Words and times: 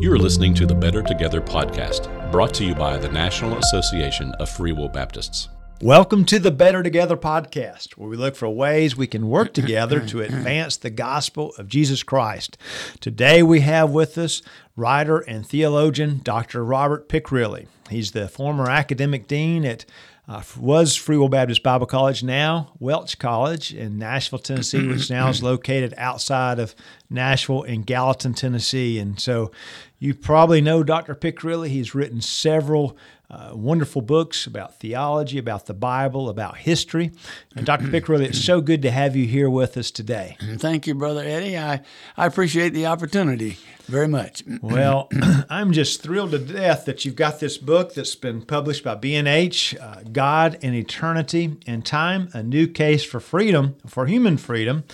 You 0.00 0.12
are 0.12 0.18
listening 0.18 0.54
to 0.54 0.64
the 0.64 0.76
Better 0.76 1.02
Together 1.02 1.40
podcast, 1.40 2.30
brought 2.30 2.54
to 2.54 2.64
you 2.64 2.72
by 2.72 2.98
the 2.98 3.08
National 3.08 3.58
Association 3.58 4.32
of 4.38 4.48
Free 4.48 4.70
Will 4.70 4.88
Baptists. 4.88 5.48
Welcome 5.82 6.24
to 6.26 6.38
the 6.38 6.52
Better 6.52 6.84
Together 6.84 7.16
podcast, 7.16 7.94
where 7.94 8.08
we 8.08 8.16
look 8.16 8.36
for 8.36 8.48
ways 8.48 8.96
we 8.96 9.08
can 9.08 9.28
work 9.28 9.52
together 9.52 9.98
to 10.06 10.20
advance 10.22 10.76
the 10.76 10.90
gospel 10.90 11.52
of 11.58 11.66
Jesus 11.66 12.04
Christ. 12.04 12.56
Today 13.00 13.42
we 13.42 13.58
have 13.62 13.90
with 13.90 14.16
us 14.18 14.40
writer 14.76 15.18
and 15.18 15.44
theologian 15.44 16.20
Dr. 16.22 16.64
Robert 16.64 17.08
Picirilli. 17.08 17.66
He's 17.90 18.12
the 18.12 18.28
former 18.28 18.70
academic 18.70 19.26
dean 19.26 19.64
at 19.64 19.84
uh, 20.28 20.42
was 20.58 20.94
Free 20.94 21.16
Will 21.16 21.30
Baptist 21.30 21.62
Bible 21.62 21.86
College, 21.86 22.22
now 22.22 22.72
Welch 22.78 23.18
College 23.18 23.72
in 23.72 23.96
Nashville, 23.96 24.38
Tennessee, 24.38 24.86
which 24.86 25.08
now 25.08 25.30
is 25.30 25.42
located 25.42 25.94
outside 25.96 26.58
of 26.58 26.74
Nashville 27.08 27.62
in 27.62 27.80
Gallatin, 27.80 28.34
Tennessee. 28.34 28.98
And 28.98 29.18
so 29.18 29.50
you 29.98 30.14
probably 30.14 30.60
know 30.60 30.82
Dr. 30.82 31.14
Picirilli. 31.14 31.68
He's 31.68 31.94
written 31.94 32.20
several 32.20 32.96
uh, 33.30 33.50
wonderful 33.52 34.00
books 34.00 34.46
about 34.46 34.78
theology, 34.80 35.36
about 35.36 35.66
the 35.66 35.74
Bible, 35.74 36.30
about 36.30 36.56
history. 36.56 37.10
And 37.54 37.66
Dr. 37.66 37.86
Picirilli, 37.88 38.28
it's 38.28 38.42
so 38.42 38.60
good 38.60 38.80
to 38.82 38.90
have 38.90 39.16
you 39.16 39.26
here 39.26 39.50
with 39.50 39.76
us 39.76 39.90
today. 39.90 40.36
Thank 40.56 40.86
you, 40.86 40.94
Brother 40.94 41.22
Eddie. 41.24 41.58
I, 41.58 41.82
I 42.16 42.26
appreciate 42.26 42.70
the 42.70 42.86
opportunity 42.86 43.58
very 43.86 44.08
much. 44.08 44.44
Well, 44.60 45.08
I'm 45.48 45.72
just 45.72 46.02
thrilled 46.02 46.32
to 46.32 46.38
death 46.38 46.84
that 46.84 47.04
you've 47.04 47.16
got 47.16 47.40
this 47.40 47.56
book 47.56 47.94
that's 47.94 48.14
been 48.16 48.42
published 48.42 48.84
by 48.84 48.96
B&H, 48.96 49.76
uh, 49.80 50.02
God 50.12 50.58
and 50.62 50.74
Eternity 50.74 51.56
and 51.66 51.86
Time, 51.86 52.28
A 52.34 52.42
New 52.42 52.66
Case 52.66 53.04
for 53.04 53.18
Freedom, 53.18 53.76
for 53.86 54.06
Human 54.06 54.36
Freedom. 54.36 54.84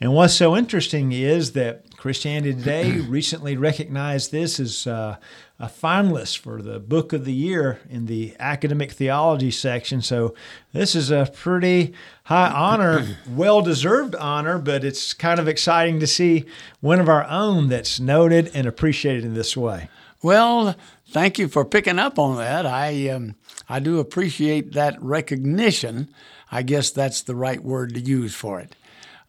And 0.00 0.14
what's 0.14 0.34
so 0.34 0.56
interesting 0.56 1.12
is 1.12 1.52
that 1.52 1.84
Christianity 1.98 2.54
Today 2.54 2.92
recently 3.08 3.56
recognized 3.56 4.30
this 4.30 4.60
as 4.60 4.86
uh, 4.86 5.16
a 5.58 5.66
finalist 5.66 6.38
for 6.38 6.62
the 6.62 6.78
Book 6.78 7.12
of 7.12 7.24
the 7.24 7.32
Year 7.32 7.80
in 7.90 8.06
the 8.06 8.36
academic 8.38 8.92
theology 8.92 9.50
section. 9.50 10.00
So 10.00 10.32
this 10.72 10.94
is 10.94 11.10
a 11.10 11.28
pretty 11.34 11.92
high 12.24 12.50
honor, 12.50 13.04
well 13.28 13.62
deserved 13.62 14.14
honor, 14.14 14.58
but 14.58 14.84
it's 14.84 15.12
kind 15.12 15.40
of 15.40 15.48
exciting 15.48 15.98
to 15.98 16.06
see 16.06 16.44
one 16.80 17.00
of 17.00 17.08
our 17.08 17.24
own 17.24 17.68
that's 17.68 17.98
noted 17.98 18.52
and 18.54 18.68
appreciated 18.68 19.24
in 19.24 19.34
this 19.34 19.56
way. 19.56 19.88
Well, 20.22 20.76
thank 21.08 21.36
you 21.36 21.48
for 21.48 21.64
picking 21.64 21.98
up 21.98 22.16
on 22.16 22.36
that. 22.36 22.64
I 22.64 23.08
um, 23.08 23.34
I 23.68 23.80
do 23.80 23.98
appreciate 23.98 24.72
that 24.72 25.00
recognition. 25.02 26.08
I 26.50 26.62
guess 26.62 26.90
that's 26.90 27.22
the 27.22 27.34
right 27.34 27.62
word 27.62 27.94
to 27.94 28.00
use 28.00 28.34
for 28.34 28.60
it. 28.60 28.76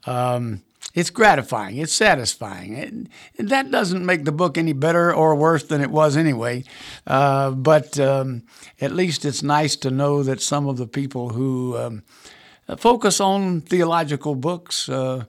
Um, 0.06 0.61
it's 0.94 1.09
gratifying, 1.09 1.78
it's 1.78 1.94
satisfying. 1.94 2.76
And 2.76 3.09
that 3.38 3.70
doesn't 3.70 4.06
make 4.06 4.26
the 4.26 4.32
book 4.32 4.58
any 4.58 4.73
better 4.73 5.14
or 5.14 5.36
worse 5.36 5.64
than 5.64 5.82
it 5.82 5.92
was 5.92 6.18
anyway. 6.18 6.64
Uh, 7.06 7.52
but 7.52 8.00
um, 8.00 8.44
at 8.82 8.92
least 8.92 9.26
it's 9.26 9.44
nice 9.44 9.76
to 9.78 9.92
know 9.92 10.23
that 10.23 10.42
some 10.42 10.67
of 10.67 10.78
the 10.78 10.88
people 10.88 11.30
who 11.30 11.78
um, 11.78 12.04
focus 12.78 13.20
on 13.20 13.62
theological 13.62 14.36
books 14.36 14.90
uh, 14.90 15.26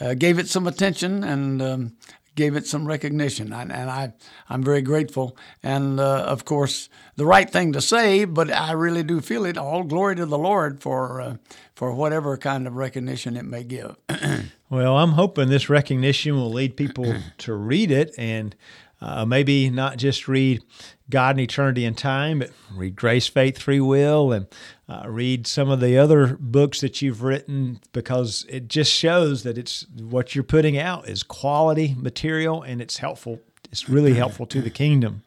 uh, 0.00 0.14
gave 0.14 0.38
it 0.38 0.48
some 0.48 0.66
attention 0.66 1.22
and 1.22 1.62
um, 1.62 1.92
gave 2.34 2.56
it 2.56 2.66
some 2.66 2.86
recognition, 2.86 3.52
and, 3.52 3.70
and 3.70 3.90
I 3.90 4.12
I'm 4.48 4.62
very 4.62 4.82
grateful. 4.82 5.36
And 5.62 6.00
uh, 6.00 6.24
of 6.24 6.44
course, 6.44 6.88
the 7.16 7.26
right 7.26 7.48
thing 7.48 7.72
to 7.72 7.80
say, 7.80 8.24
but 8.24 8.50
I 8.50 8.72
really 8.72 9.02
do 9.02 9.20
feel 9.20 9.44
it. 9.44 9.58
All 9.58 9.82
glory 9.84 10.16
to 10.16 10.26
the 10.26 10.38
Lord 10.38 10.82
for 10.82 11.20
uh, 11.20 11.36
for 11.74 11.92
whatever 11.92 12.36
kind 12.36 12.66
of 12.66 12.74
recognition 12.74 13.36
it 13.36 13.44
may 13.44 13.64
give. 13.64 13.96
well, 14.72 14.96
I'm 14.96 15.12
hoping 15.12 15.50
this 15.50 15.68
recognition 15.68 16.34
will 16.34 16.50
lead 16.50 16.78
people 16.78 17.14
to 17.38 17.52
read 17.52 17.90
it 17.90 18.14
and 18.16 18.56
uh, 19.02 19.26
maybe 19.26 19.68
not 19.68 19.98
just 19.98 20.28
read 20.28 20.62
God 21.10 21.36
and 21.36 21.40
Eternity 21.40 21.84
and 21.84 21.98
Time, 21.98 22.38
but 22.38 22.52
read 22.74 22.96
Grace, 22.96 23.26
Faith, 23.26 23.58
Free 23.58 23.80
Will, 23.80 24.32
and 24.32 24.46
uh, 24.88 25.02
read 25.06 25.46
some 25.46 25.68
of 25.68 25.80
the 25.80 25.98
other 25.98 26.38
books 26.40 26.80
that 26.80 27.02
you've 27.02 27.22
written 27.22 27.80
because 27.92 28.46
it 28.48 28.68
just 28.68 28.90
shows 28.90 29.42
that 29.42 29.58
it's 29.58 29.86
what 29.98 30.34
you're 30.34 30.42
putting 30.42 30.78
out 30.78 31.06
is 31.06 31.22
quality 31.22 31.94
material 31.98 32.62
and 32.62 32.80
it's 32.80 32.96
helpful. 32.96 33.40
It's 33.70 33.90
really 33.90 34.14
helpful 34.14 34.46
to 34.46 34.62
the 34.62 34.70
kingdom. 34.70 35.22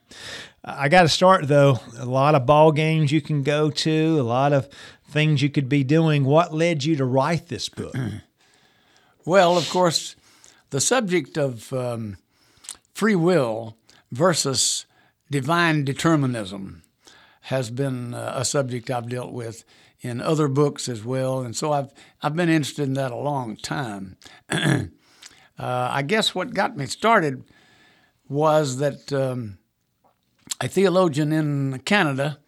I 0.64 0.88
got 0.88 1.02
to 1.02 1.08
start 1.08 1.46
though. 1.46 1.78
A 1.98 2.04
lot 2.04 2.34
of 2.34 2.46
ball 2.46 2.72
games 2.72 3.12
you 3.12 3.20
can 3.20 3.44
go 3.44 3.70
to, 3.70 4.20
a 4.20 4.22
lot 4.22 4.52
of 4.52 4.68
things 5.08 5.40
you 5.40 5.50
could 5.50 5.68
be 5.68 5.84
doing. 5.84 6.24
What 6.24 6.52
led 6.52 6.82
you 6.82 6.96
to 6.96 7.04
write 7.04 7.46
this 7.46 7.68
book? 7.68 7.94
Well, 9.26 9.58
of 9.58 9.68
course, 9.70 10.14
the 10.70 10.80
subject 10.80 11.36
of 11.36 11.72
um, 11.72 12.16
free 12.94 13.16
will 13.16 13.76
versus 14.12 14.86
divine 15.32 15.84
determinism 15.84 16.84
has 17.40 17.70
been 17.70 18.14
uh, 18.14 18.34
a 18.36 18.44
subject 18.44 18.88
I've 18.88 19.08
dealt 19.08 19.32
with 19.32 19.64
in 20.00 20.20
other 20.20 20.46
books 20.46 20.88
as 20.88 21.04
well, 21.04 21.40
and 21.40 21.56
so 21.56 21.72
I've 21.72 21.92
I've 22.22 22.36
been 22.36 22.48
interested 22.48 22.84
in 22.84 22.94
that 22.94 23.10
a 23.10 23.16
long 23.16 23.56
time. 23.56 24.16
uh, 24.48 24.86
I 25.58 26.02
guess 26.02 26.32
what 26.32 26.54
got 26.54 26.76
me 26.76 26.86
started 26.86 27.42
was 28.28 28.76
that 28.76 29.12
um, 29.12 29.58
a 30.60 30.68
theologian 30.68 31.32
in 31.32 31.80
Canada 31.80 32.38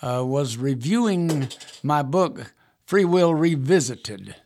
uh, 0.00 0.24
was 0.24 0.56
reviewing 0.56 1.48
my 1.82 2.02
book 2.02 2.54
Free 2.86 3.04
Will 3.04 3.34
Revisited, 3.34 4.36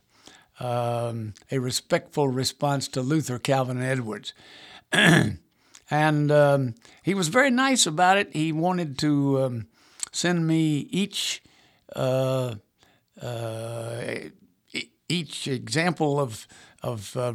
um, 0.60 1.34
a 1.50 1.58
respectful 1.58 2.28
response 2.28 2.88
to 2.88 3.00
Luther, 3.00 3.38
Calvin, 3.38 3.78
and 3.78 3.86
Edwards. 3.86 4.32
and 4.92 6.32
um, 6.32 6.74
he 7.02 7.14
was 7.14 7.28
very 7.28 7.50
nice 7.50 7.86
about 7.86 8.18
it. 8.18 8.32
He 8.32 8.52
wanted 8.52 8.98
to 8.98 9.42
um, 9.42 9.66
send 10.12 10.46
me 10.46 10.88
each 10.90 11.42
uh, 11.94 12.54
uh, 13.20 14.14
each 15.08 15.46
example 15.48 16.20
of 16.20 16.46
of 16.82 17.16
uh, 17.16 17.34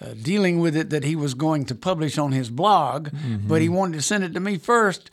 uh, 0.00 0.14
dealing 0.22 0.58
with 0.58 0.76
it 0.76 0.90
that 0.90 1.04
he 1.04 1.16
was 1.16 1.34
going 1.34 1.64
to 1.66 1.74
publish 1.74 2.18
on 2.18 2.32
his 2.32 2.50
blog, 2.50 3.08
mm-hmm. 3.08 3.48
but 3.48 3.62
he 3.62 3.68
wanted 3.68 3.96
to 3.96 4.02
send 4.02 4.24
it 4.24 4.34
to 4.34 4.40
me 4.40 4.58
first 4.58 5.10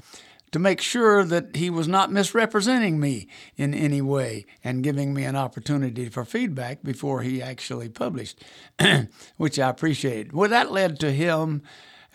to 0.52 0.60
make 0.60 0.82
sure 0.82 1.24
that 1.24 1.56
he 1.56 1.70
was 1.70 1.88
not 1.88 2.12
misrepresenting 2.12 3.00
me 3.00 3.28
in 3.56 3.74
any 3.74 4.02
way 4.02 4.46
and 4.64 4.84
giving 4.84 5.14
me 5.14 5.24
an 5.24 5.36
opportunity 5.36 6.10
for 6.10 6.26
feedback 6.26 6.84
before 6.84 7.22
he 7.22 7.42
actually 7.42 7.90
published, 7.90 8.44
which 9.38 9.58
I 9.58 9.70
appreciated. 9.70 10.34
Well, 10.34 10.50
that 10.50 10.72
led 10.72 11.00
to 11.00 11.12
him 11.12 11.64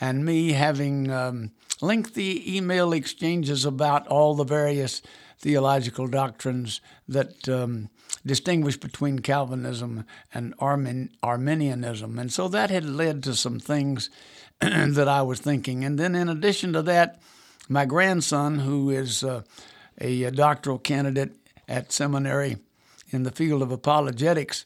and 0.00 0.24
me 0.24 0.52
having 0.52 1.10
um, 1.10 1.52
lengthy 1.80 2.56
email 2.56 2.92
exchanges 2.92 3.64
about 3.64 4.06
all 4.08 4.34
the 4.34 4.44
various 4.44 5.00
theological 5.38 6.06
doctrines 6.06 6.80
that 7.08 7.48
um, 7.48 7.88
distinguish 8.24 8.76
between 8.76 9.20
Calvinism 9.20 10.04
and 10.34 10.54
Armin, 10.58 11.10
Arminianism. 11.22 12.18
And 12.18 12.32
so 12.32 12.48
that 12.48 12.70
had 12.70 12.84
led 12.84 13.22
to 13.24 13.34
some 13.34 13.60
things 13.60 14.10
that 14.60 15.08
I 15.08 15.22
was 15.22 15.40
thinking. 15.40 15.84
And 15.84 15.98
then, 15.98 16.14
in 16.14 16.28
addition 16.28 16.72
to 16.72 16.82
that, 16.82 17.20
my 17.68 17.84
grandson, 17.84 18.60
who 18.60 18.90
is 18.90 19.24
uh, 19.24 19.42
a 19.98 20.30
doctoral 20.30 20.78
candidate 20.78 21.32
at 21.68 21.92
seminary 21.92 22.58
in 23.10 23.22
the 23.22 23.30
field 23.30 23.62
of 23.62 23.70
apologetics, 23.72 24.64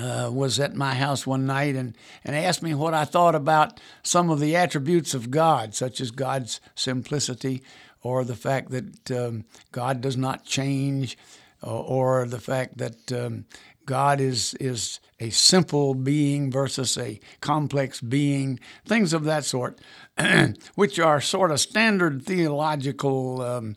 uh, 0.00 0.28
was 0.32 0.58
at 0.58 0.74
my 0.74 0.94
house 0.94 1.26
one 1.26 1.46
night 1.46 1.76
and, 1.76 1.96
and 2.24 2.34
asked 2.34 2.62
me 2.62 2.74
what 2.74 2.94
I 2.94 3.04
thought 3.04 3.34
about 3.34 3.80
some 4.02 4.30
of 4.30 4.40
the 4.40 4.56
attributes 4.56 5.14
of 5.14 5.30
God, 5.30 5.74
such 5.74 6.00
as 6.00 6.10
God's 6.10 6.60
simplicity, 6.74 7.62
or 8.02 8.24
the 8.24 8.36
fact 8.36 8.70
that 8.70 9.10
um, 9.10 9.44
God 9.72 10.00
does 10.00 10.16
not 10.16 10.44
change, 10.44 11.16
or, 11.62 12.22
or 12.22 12.26
the 12.26 12.40
fact 12.40 12.78
that 12.78 13.12
um, 13.12 13.44
God 13.86 14.20
is 14.20 14.54
is 14.54 15.00
a 15.18 15.30
simple 15.30 15.94
being 15.94 16.50
versus 16.50 16.98
a 16.98 17.18
complex 17.40 18.00
being, 18.00 18.60
things 18.84 19.12
of 19.12 19.24
that 19.24 19.44
sort, 19.44 19.80
which 20.74 20.98
are 20.98 21.20
sort 21.20 21.50
of 21.50 21.60
standard 21.60 22.22
theological 22.22 23.40
um, 23.40 23.76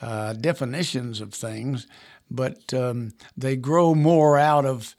uh, 0.00 0.32
definitions 0.32 1.20
of 1.20 1.34
things, 1.34 1.86
but 2.30 2.72
um, 2.72 3.12
they 3.36 3.56
grow 3.56 3.94
more 3.94 4.38
out 4.38 4.64
of 4.64 4.96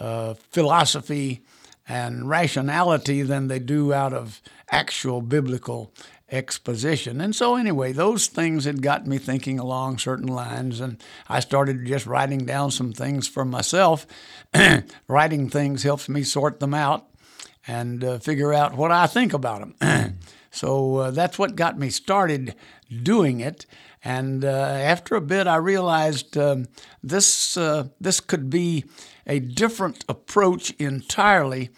uh, 0.00 0.34
philosophy 0.50 1.42
and 1.88 2.28
rationality 2.28 3.22
than 3.22 3.48
they 3.48 3.58
do 3.58 3.92
out 3.92 4.12
of 4.12 4.42
actual 4.70 5.22
biblical 5.22 5.92
exposition. 6.30 7.20
And 7.20 7.34
so, 7.34 7.56
anyway, 7.56 7.92
those 7.92 8.26
things 8.26 8.64
had 8.64 8.82
got 8.82 9.06
me 9.06 9.18
thinking 9.18 9.58
along 9.58 9.98
certain 9.98 10.26
lines, 10.26 10.80
and 10.80 11.02
I 11.28 11.40
started 11.40 11.86
just 11.86 12.06
writing 12.06 12.44
down 12.44 12.70
some 12.70 12.92
things 12.92 13.28
for 13.28 13.44
myself. 13.44 14.06
writing 15.08 15.48
things 15.48 15.82
helps 15.82 16.08
me 16.08 16.22
sort 16.22 16.60
them 16.60 16.74
out 16.74 17.06
and 17.66 18.02
uh, 18.02 18.18
figure 18.18 18.52
out 18.52 18.76
what 18.76 18.90
I 18.90 19.06
think 19.06 19.32
about 19.32 19.60
them. 19.78 20.18
so 20.50 20.96
uh, 20.96 21.10
that's 21.10 21.38
what 21.38 21.56
got 21.56 21.78
me 21.78 21.90
started 21.90 22.54
doing 23.02 23.40
it. 23.40 23.66
And 24.04 24.44
uh, 24.44 24.48
after 24.48 25.16
a 25.16 25.20
bit, 25.20 25.46
I 25.46 25.56
realized 25.56 26.36
um, 26.36 26.66
this 27.02 27.56
uh, 27.56 27.88
this 28.00 28.20
could 28.20 28.50
be 28.50 28.84
a 29.26 29.40
different 29.40 30.04
approach 30.08 30.70
entirely 30.78 31.70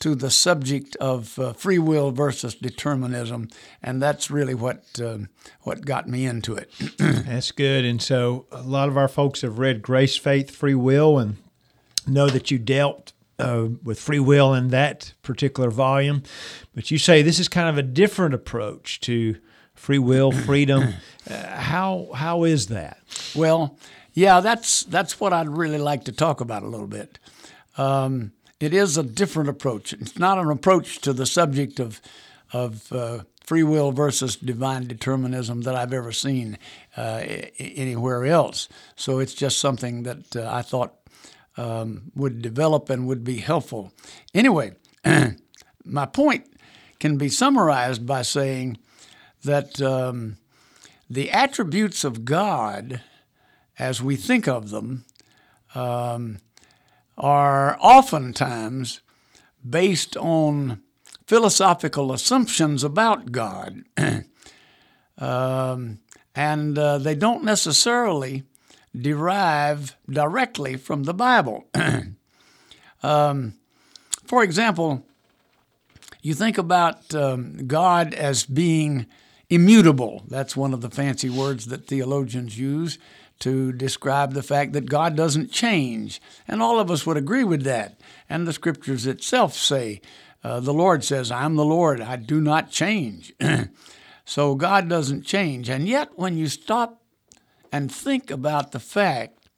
to 0.00 0.14
the 0.14 0.30
subject 0.30 0.96
of 0.96 1.38
uh, 1.38 1.52
free 1.52 1.78
will 1.78 2.10
versus 2.10 2.54
determinism, 2.54 3.48
and 3.82 4.02
that's 4.02 4.30
really 4.30 4.54
what 4.54 4.84
uh, 5.02 5.18
what 5.62 5.84
got 5.84 6.08
me 6.08 6.26
into 6.26 6.54
it. 6.54 6.70
that's 6.98 7.52
good. 7.52 7.84
And 7.84 8.02
so, 8.02 8.46
a 8.50 8.62
lot 8.62 8.88
of 8.88 8.96
our 8.96 9.08
folks 9.08 9.42
have 9.42 9.58
read 9.58 9.82
Grace, 9.82 10.16
Faith, 10.16 10.50
Free 10.50 10.74
Will, 10.74 11.18
and 11.18 11.36
know 12.06 12.28
that 12.28 12.50
you 12.50 12.58
dealt 12.58 13.12
uh, 13.38 13.68
with 13.82 14.00
free 14.00 14.18
will 14.18 14.54
in 14.54 14.68
that 14.68 15.12
particular 15.22 15.70
volume. 15.70 16.22
But 16.74 16.90
you 16.90 16.98
say 16.98 17.22
this 17.22 17.38
is 17.38 17.48
kind 17.48 17.68
of 17.68 17.78
a 17.78 17.82
different 17.82 18.34
approach 18.34 19.00
to 19.00 19.36
free 19.74 19.98
will, 19.98 20.32
freedom. 20.46 20.94
Uh, 21.28 21.46
how 21.56 22.08
how 22.14 22.44
is 22.44 22.68
that? 22.68 22.98
Well, 23.34 23.78
yeah, 24.12 24.40
that's 24.40 24.84
that's 24.84 25.20
what 25.20 25.32
I'd 25.32 25.48
really 25.48 25.78
like 25.78 26.04
to 26.04 26.12
talk 26.12 26.40
about 26.40 26.62
a 26.62 26.68
little 26.68 26.86
bit. 26.86 27.18
Um, 27.78 28.32
it 28.60 28.74
is 28.74 28.96
a 28.96 29.02
different 29.02 29.48
approach. 29.48 29.92
It's 29.94 30.18
not 30.18 30.38
an 30.38 30.50
approach 30.50 31.00
to 31.00 31.12
the 31.12 31.26
subject 31.26 31.80
of 31.80 32.00
of 32.52 32.92
uh, 32.92 33.20
free 33.44 33.62
will 33.62 33.92
versus 33.92 34.36
divine 34.36 34.86
determinism 34.86 35.62
that 35.62 35.74
I've 35.74 35.92
ever 35.92 36.12
seen 36.12 36.58
uh, 36.96 37.20
anywhere 37.58 38.24
else. 38.26 38.68
So 38.96 39.18
it's 39.18 39.34
just 39.34 39.58
something 39.58 40.02
that 40.02 40.36
uh, 40.36 40.48
I 40.52 40.62
thought 40.62 40.94
um, 41.56 42.10
would 42.14 42.42
develop 42.42 42.90
and 42.90 43.06
would 43.06 43.24
be 43.24 43.38
helpful. 43.38 43.92
Anyway, 44.34 44.72
my 45.84 46.06
point 46.06 46.46
can 46.98 47.16
be 47.18 47.28
summarized 47.28 48.06
by 48.06 48.22
saying 48.22 48.78
that 49.44 49.80
um, 49.80 50.36
the 51.08 51.30
attributes 51.30 52.04
of 52.04 52.24
God, 52.24 53.00
as 53.78 54.02
we 54.02 54.16
think 54.16 54.46
of 54.46 54.70
them, 54.70 55.04
um, 55.74 56.38
are 57.20 57.76
oftentimes 57.80 59.00
based 59.68 60.16
on 60.16 60.80
philosophical 61.26 62.12
assumptions 62.12 62.82
about 62.82 63.30
God. 63.30 63.82
um, 65.18 66.00
and 66.34 66.78
uh, 66.78 66.98
they 66.98 67.14
don't 67.14 67.44
necessarily 67.44 68.44
derive 68.98 69.96
directly 70.08 70.76
from 70.76 71.04
the 71.04 71.14
Bible. 71.14 71.66
um, 73.02 73.54
for 74.24 74.42
example, 74.42 75.04
you 76.22 76.34
think 76.34 76.58
about 76.58 77.14
um, 77.14 77.66
God 77.66 78.14
as 78.14 78.44
being 78.44 79.06
immutable. 79.48 80.22
That's 80.28 80.56
one 80.56 80.72
of 80.72 80.80
the 80.80 80.90
fancy 80.90 81.28
words 81.28 81.66
that 81.66 81.86
theologians 81.86 82.58
use 82.58 82.98
to 83.40 83.72
describe 83.72 84.34
the 84.34 84.42
fact 84.42 84.72
that 84.74 84.88
God 84.88 85.16
doesn't 85.16 85.50
change. 85.50 86.20
And 86.46 86.62
all 86.62 86.78
of 86.78 86.90
us 86.90 87.04
would 87.06 87.16
agree 87.16 87.44
with 87.44 87.62
that. 87.64 87.98
And 88.28 88.46
the 88.46 88.52
scriptures 88.52 89.06
itself 89.06 89.54
say, 89.54 90.00
uh, 90.42 90.60
the 90.60 90.74
Lord 90.74 91.04
says, 91.04 91.30
I'm 91.30 91.56
the 91.56 91.64
Lord, 91.64 92.00
I 92.00 92.16
do 92.16 92.40
not 92.40 92.70
change. 92.70 93.34
so 94.24 94.54
God 94.54 94.88
doesn't 94.88 95.22
change. 95.22 95.68
And 95.68 95.88
yet, 95.88 96.10
when 96.16 96.36
you 96.36 96.46
stop 96.48 97.02
and 97.72 97.92
think 97.92 98.30
about 98.30 98.72
the 98.72 98.80
fact 98.80 99.48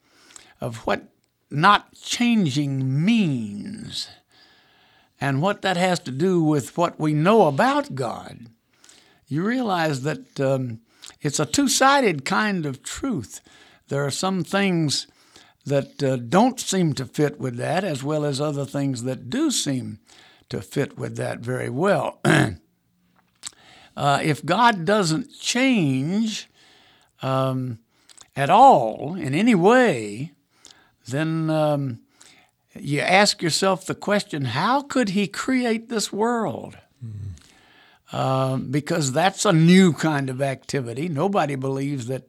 of 0.60 0.78
what 0.78 1.08
not 1.50 1.94
changing 1.94 3.04
means 3.04 4.08
and 5.20 5.42
what 5.42 5.62
that 5.62 5.76
has 5.76 6.00
to 6.00 6.10
do 6.10 6.42
with 6.42 6.76
what 6.76 6.98
we 6.98 7.14
know 7.14 7.46
about 7.46 7.94
God, 7.94 8.46
you 9.28 9.42
realize 9.44 10.02
that 10.02 10.40
um, 10.40 10.80
it's 11.20 11.38
a 11.38 11.46
two 11.46 11.68
sided 11.68 12.24
kind 12.24 12.66
of 12.66 12.82
truth. 12.82 13.40
There 13.92 14.06
are 14.06 14.10
some 14.10 14.42
things 14.42 15.06
that 15.66 16.02
uh, 16.02 16.16
don't 16.16 16.58
seem 16.58 16.94
to 16.94 17.04
fit 17.04 17.38
with 17.38 17.58
that, 17.58 17.84
as 17.84 18.02
well 18.02 18.24
as 18.24 18.40
other 18.40 18.64
things 18.64 19.02
that 19.02 19.28
do 19.28 19.50
seem 19.50 19.98
to 20.48 20.62
fit 20.62 20.96
with 20.96 21.18
that 21.18 21.40
very 21.40 21.68
well. 21.68 22.18
uh, 23.94 24.20
if 24.22 24.46
God 24.46 24.86
doesn't 24.86 25.38
change 25.38 26.48
um, 27.20 27.80
at 28.34 28.48
all 28.48 29.14
in 29.14 29.34
any 29.34 29.54
way, 29.54 30.32
then 31.06 31.50
um, 31.50 32.00
you 32.74 33.00
ask 33.00 33.42
yourself 33.42 33.84
the 33.84 33.94
question 33.94 34.46
how 34.46 34.80
could 34.80 35.10
He 35.10 35.26
create 35.26 35.90
this 35.90 36.10
world? 36.10 36.78
Uh, 38.10 38.56
because 38.56 39.12
that's 39.12 39.44
a 39.44 39.52
new 39.52 39.92
kind 39.92 40.30
of 40.30 40.40
activity. 40.40 41.10
Nobody 41.10 41.56
believes 41.56 42.06
that 42.06 42.26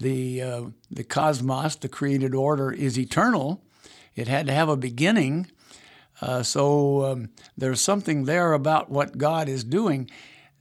the 0.00 0.42
uh, 0.42 0.62
the 0.90 1.04
cosmos, 1.04 1.76
the 1.76 1.88
created 1.88 2.34
order, 2.34 2.72
is 2.72 2.98
eternal. 2.98 3.62
It 4.16 4.28
had 4.28 4.46
to 4.46 4.52
have 4.52 4.68
a 4.68 4.76
beginning. 4.76 5.50
Uh, 6.20 6.42
so 6.42 7.04
um, 7.04 7.30
there's 7.56 7.80
something 7.80 8.24
there 8.24 8.52
about 8.52 8.90
what 8.90 9.18
God 9.18 9.48
is 9.48 9.64
doing. 9.64 10.10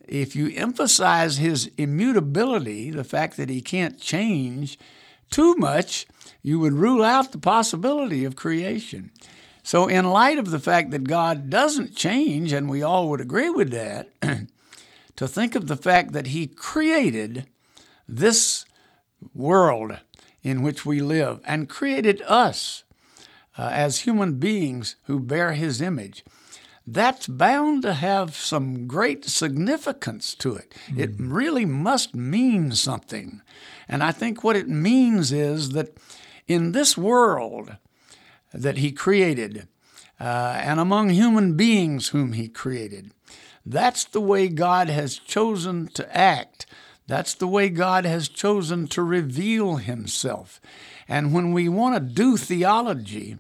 If 0.08 0.36
you 0.36 0.52
emphasize 0.56 1.38
His 1.38 1.72
immutability, 1.78 2.92
the 2.92 3.04
fact 3.04 3.38
that 3.38 3.50
He 3.50 3.62
can't 3.62 4.00
change 4.00 4.78
too 5.30 5.56
much, 5.56 6.06
you 6.42 6.60
would 6.60 6.74
rule 6.74 7.04
out 7.04 7.32
the 7.32 7.38
possibility 7.38 8.26
of 8.26 8.36
creation. 8.36 9.12
So, 9.64 9.88
in 9.88 10.06
light 10.06 10.40
of 10.40 10.52
the 10.52 10.60
fact 10.60 10.92
that 10.92 11.04
God 11.04 11.50
doesn't 11.50 11.96
change, 11.96 12.54
and 12.54 12.70
we 12.70 12.82
all 12.82 13.10
would 13.10 13.22
agree 13.22 13.50
with 13.50 13.72
that. 13.72 14.10
to 15.16 15.28
think 15.28 15.54
of 15.54 15.68
the 15.68 15.78
fact 15.78 16.14
that 16.14 16.28
He 16.28 16.48
created 16.48 17.46
this 18.08 18.59
world 19.34 20.00
in 20.44 20.62
which 20.62 20.86
we 20.86 21.02
live 21.02 21.42
and 21.46 21.70
created 21.70 22.22
us 22.28 22.84
uh, 23.58 23.70
as 23.74 24.02
human 24.02 24.40
beings 24.40 24.96
who 25.04 25.20
bear 25.20 25.54
His 25.54 25.82
image. 25.82 26.24
That's 26.88 27.28
bound 27.28 27.84
to 27.84 27.94
have 27.94 28.36
some 28.36 28.88
great 28.88 29.26
significance 29.26 30.34
to 30.36 30.56
it. 30.56 30.74
Mm. 30.88 31.00
It 31.00 31.12
really 31.18 31.66
must 31.66 32.16
mean 32.16 32.72
something. 32.72 33.42
And 33.88 34.04
I 34.04 34.12
think 34.12 34.44
what 34.44 34.56
it 34.56 34.68
means 34.68 35.32
is 35.32 35.70
that 35.72 35.96
in 36.48 36.72
this 36.72 36.98
world 36.98 37.78
that 38.54 38.78
He 38.78 38.92
created, 38.92 39.68
uh, 40.20 40.60
and 40.64 40.80
among 40.80 41.10
human 41.10 41.56
beings 41.56 42.10
whom 42.10 42.34
He 42.34 42.48
created, 42.48 43.12
that's 43.66 44.06
the 44.06 44.22
way 44.22 44.48
God 44.48 44.90
has 44.90 45.18
chosen 45.18 45.88
to 45.90 46.18
act. 46.18 46.66
That's 47.10 47.34
the 47.34 47.48
way 47.48 47.70
God 47.70 48.06
has 48.06 48.30
chosen 48.30 48.88
to 48.90 49.02
reveal 49.02 49.78
Himself. 49.78 50.62
And 51.08 51.34
when 51.34 51.54
we 51.54 51.68
want 51.68 51.96
to 51.96 52.00
do 52.00 52.38
theology, 52.38 53.38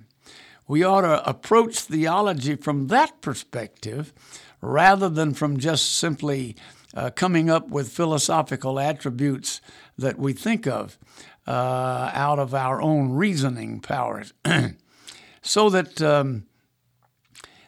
we 0.68 0.84
ought 0.84 1.02
to 1.02 1.30
approach 1.30 1.78
theology 1.82 2.56
from 2.56 2.88
that 2.88 3.22
perspective 3.22 4.12
rather 4.60 5.08
than 5.08 5.36
from 5.36 5.60
just 5.60 5.96
simply 5.96 6.56
uh, 6.96 7.12
coming 7.12 7.52
up 7.52 7.70
with 7.70 7.92
philosophical 7.92 8.80
attributes 8.80 9.62
that 10.00 10.18
we 10.18 10.34
think 10.34 10.66
of 10.66 10.98
uh, 11.46 12.10
out 12.12 12.40
of 12.40 12.56
our 12.56 12.82
own 12.82 13.12
reasoning 13.12 13.82
powers. 13.82 14.34
so 15.44 15.70
that 15.70 16.02
um, 16.02 16.48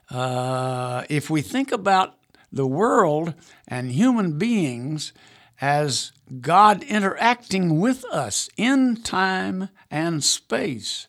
uh, 0.09 1.03
if 1.09 1.29
we 1.29 1.41
think 1.41 1.71
about 1.71 2.17
the 2.51 2.65
world 2.65 3.35
and 3.67 3.91
human 3.91 4.39
beings 4.39 5.13
as 5.61 6.11
God 6.41 6.83
interacting 6.83 7.79
with 7.79 8.03
us 8.05 8.49
in 8.57 8.97
time 8.97 9.69
and 9.91 10.23
space, 10.23 11.07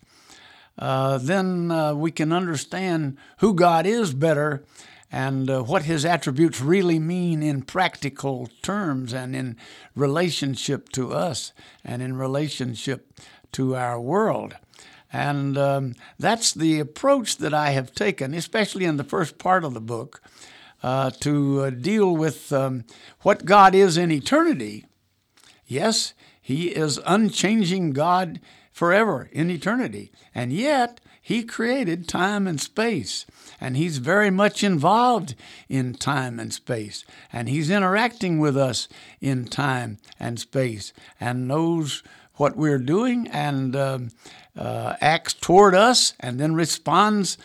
uh, 0.78 1.18
then 1.18 1.70
uh, 1.70 1.94
we 1.94 2.10
can 2.10 2.32
understand 2.32 3.16
who 3.38 3.54
God 3.54 3.86
is 3.86 4.12
better 4.12 4.62
and 5.10 5.50
uh, 5.50 5.62
what 5.62 5.82
his 5.82 6.04
attributes 6.04 6.60
really 6.60 6.98
mean 6.98 7.42
in 7.42 7.62
practical 7.62 8.48
terms 8.62 9.12
and 9.12 9.34
in 9.34 9.56
relationship 9.94 10.88
to 10.90 11.12
us 11.12 11.52
and 11.84 12.00
in 12.00 12.16
relationship 12.16 13.12
to 13.52 13.76
our 13.76 14.00
world. 14.00 14.56
And 15.12 15.58
um, 15.58 15.94
that's 16.18 16.54
the 16.54 16.80
approach 16.80 17.36
that 17.36 17.52
I 17.52 17.70
have 17.70 17.94
taken, 17.94 18.32
especially 18.32 18.86
in 18.86 18.96
the 18.96 19.04
first 19.04 19.36
part 19.36 19.64
of 19.64 19.74
the 19.74 19.80
book, 19.80 20.22
uh, 20.82 21.10
to 21.10 21.62
uh, 21.62 21.70
deal 21.70 22.16
with 22.16 22.52
um, 22.52 22.84
what 23.20 23.44
God 23.44 23.74
is 23.74 23.96
in 23.96 24.10
eternity. 24.10 24.84
Yes, 25.66 26.12
He 26.40 26.68
is 26.68 27.00
unchanging 27.06 27.92
God 27.92 28.40
forever 28.72 29.28
in 29.32 29.50
eternity. 29.50 30.10
And 30.34 30.52
yet, 30.52 31.00
He 31.20 31.44
created 31.44 32.08
time 32.08 32.46
and 32.46 32.60
space. 32.60 33.26
And 33.60 33.76
He's 33.76 33.98
very 33.98 34.30
much 34.30 34.64
involved 34.64 35.34
in 35.68 35.94
time 35.94 36.40
and 36.40 36.52
space. 36.52 37.04
And 37.32 37.48
He's 37.48 37.70
interacting 37.70 38.38
with 38.38 38.56
us 38.56 38.88
in 39.20 39.44
time 39.44 39.98
and 40.18 40.40
space 40.40 40.92
and 41.20 41.46
knows 41.46 42.02
what 42.34 42.56
we're 42.56 42.78
doing 42.78 43.28
and 43.28 43.76
um, 43.76 44.08
uh, 44.56 44.96
acts 45.00 45.34
toward 45.34 45.74
us 45.74 46.14
and 46.18 46.40
then 46.40 46.54
responds 46.54 47.38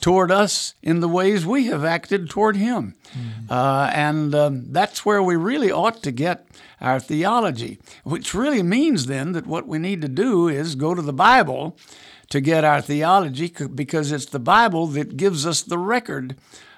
toward 0.00 0.30
us 0.30 0.74
in 0.82 1.00
the 1.00 1.08
ways 1.08 1.46
we 1.46 1.66
have 1.66 1.84
acted 1.84 2.28
toward 2.28 2.56
Him. 2.56 2.94
Mm-hmm. 3.10 3.52
Uh, 3.52 3.90
and 3.94 4.34
um, 4.34 4.72
that's 4.72 5.04
where 5.04 5.22
we 5.22 5.36
really 5.36 5.70
ought 5.70 6.02
to 6.02 6.12
get 6.12 6.46
our 6.80 7.00
theology, 7.00 7.78
which 8.04 8.34
really 8.34 8.62
means 8.62 9.06
then 9.06 9.32
that 9.32 9.46
what 9.46 9.66
we 9.66 9.78
need 9.78 10.02
to 10.02 10.08
do 10.08 10.48
is 10.48 10.74
go 10.74 10.94
to 10.94 11.02
the 11.02 11.12
Bible 11.12 11.76
to 12.30 12.40
get 12.40 12.64
our 12.64 12.80
theology 12.80 13.52
because 13.74 14.12
it's 14.12 14.26
the 14.26 14.38
Bible 14.38 14.86
that 14.88 15.16
gives 15.16 15.46
us 15.46 15.62
the 15.62 15.78
record 15.78 16.36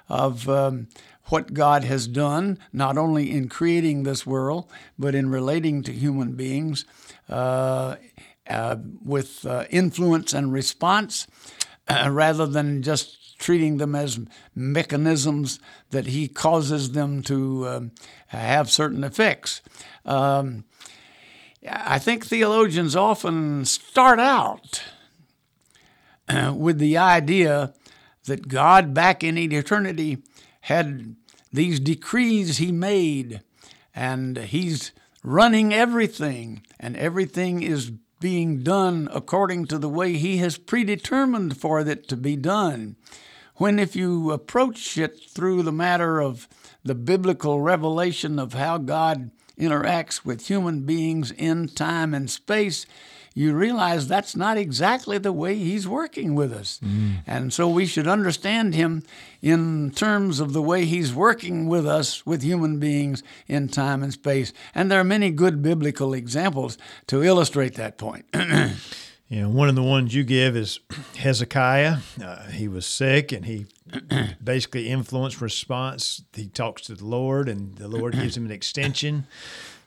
of 0.08 0.48
um, 0.48 0.88
what 1.26 1.54
God 1.54 1.84
has 1.84 2.06
done, 2.06 2.58
not 2.72 2.96
only 2.96 3.30
in 3.30 3.48
creating 3.48 4.02
this 4.02 4.26
world, 4.26 4.70
but 4.98 5.14
in 5.14 5.30
relating 5.30 5.82
to 5.84 5.92
human 5.92 6.32
beings 6.32 6.84
uh, 7.28 7.96
uh, 8.48 8.76
with 9.04 9.46
uh, 9.46 9.64
influence 9.70 10.32
and 10.32 10.52
response, 10.52 11.26
rather 12.10 12.46
than 12.46 12.82
just 12.82 13.38
treating 13.38 13.78
them 13.78 13.94
as 13.94 14.20
mechanisms 14.54 15.58
that 15.90 16.06
He 16.06 16.28
causes 16.28 16.92
them 16.92 17.22
to 17.22 17.68
um, 17.68 17.90
have 18.28 18.70
certain 18.70 19.02
effects. 19.02 19.62
Um, 20.04 20.64
I 21.68 21.98
think 21.98 22.24
theologians 22.24 22.94
often 22.94 23.64
start 23.64 24.18
out 24.18 24.82
uh, 26.28 26.54
with 26.56 26.78
the 26.78 26.96
idea 26.96 27.74
that 28.24 28.48
God, 28.48 28.94
back 28.94 29.24
in 29.24 29.36
eternity, 29.36 30.18
had 30.62 31.16
these 31.52 31.80
decrees 31.80 32.58
He 32.58 32.72
made, 32.72 33.40
and 33.94 34.36
He's 34.38 34.92
running 35.22 35.72
everything, 35.74 36.62
and 36.78 36.96
everything 36.96 37.62
is 37.62 37.92
being 38.20 38.62
done 38.62 39.08
according 39.12 39.64
to 39.66 39.78
the 39.78 39.88
way 39.88 40.12
He 40.12 40.36
has 40.36 40.58
predetermined 40.58 41.56
for 41.56 41.80
it 41.80 42.06
to 42.08 42.16
be 42.16 42.36
done. 42.36 42.96
When, 43.56 43.78
if 43.78 43.96
you 43.96 44.30
approach 44.30 44.96
it 44.96 45.20
through 45.28 45.62
the 45.62 45.72
matter 45.72 46.20
of 46.20 46.48
the 46.84 46.94
biblical 46.94 47.60
revelation 47.60 48.38
of 48.38 48.54
how 48.54 48.78
God 48.78 49.30
interacts 49.58 50.24
with 50.24 50.46
human 50.46 50.82
beings 50.82 51.30
in 51.30 51.68
time 51.68 52.14
and 52.14 52.30
space, 52.30 52.86
you 53.34 53.54
realize 53.54 54.08
that's 54.08 54.34
not 54.34 54.56
exactly 54.56 55.18
the 55.18 55.32
way 55.32 55.56
he's 55.56 55.86
working 55.86 56.34
with 56.34 56.52
us. 56.52 56.80
Mm. 56.82 57.18
And 57.26 57.52
so 57.52 57.68
we 57.68 57.86
should 57.86 58.08
understand 58.08 58.74
him 58.74 59.02
in 59.40 59.92
terms 59.92 60.40
of 60.40 60.52
the 60.52 60.62
way 60.62 60.84
he's 60.84 61.14
working 61.14 61.68
with 61.68 61.86
us, 61.86 62.26
with 62.26 62.42
human 62.42 62.78
beings 62.78 63.22
in 63.46 63.68
time 63.68 64.02
and 64.02 64.12
space. 64.12 64.52
And 64.74 64.90
there 64.90 65.00
are 65.00 65.04
many 65.04 65.30
good 65.30 65.62
biblical 65.62 66.12
examples 66.12 66.76
to 67.06 67.22
illustrate 67.22 67.74
that 67.74 67.98
point. 67.98 68.26
You 69.30 69.42
know, 69.42 69.48
one 69.48 69.68
of 69.68 69.76
the 69.76 69.82
ones 69.84 70.12
you 70.12 70.24
give 70.24 70.56
is 70.56 70.80
Hezekiah. 71.16 71.98
Uh, 72.20 72.46
he 72.48 72.66
was 72.66 72.84
sick 72.84 73.30
and 73.30 73.44
he 73.44 73.66
basically 74.42 74.88
influenced 74.88 75.40
response. 75.40 76.24
He 76.34 76.48
talks 76.48 76.82
to 76.82 76.96
the 76.96 77.06
Lord 77.06 77.48
and 77.48 77.76
the 77.76 77.86
Lord 77.86 78.14
gives 78.14 78.36
him 78.36 78.44
an 78.44 78.50
extension. 78.50 79.26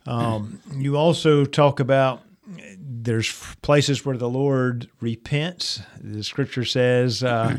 Um, 0.06 0.60
you 0.76 0.98
also 0.98 1.46
talk 1.46 1.80
about 1.80 2.24
there's 2.46 3.32
places 3.62 4.06
where 4.06 4.18
the 4.18 4.30
Lord 4.30 4.90
repents. 5.00 5.82
The 6.00 6.24
scripture 6.24 6.66
says, 6.66 7.24
uh, 7.24 7.58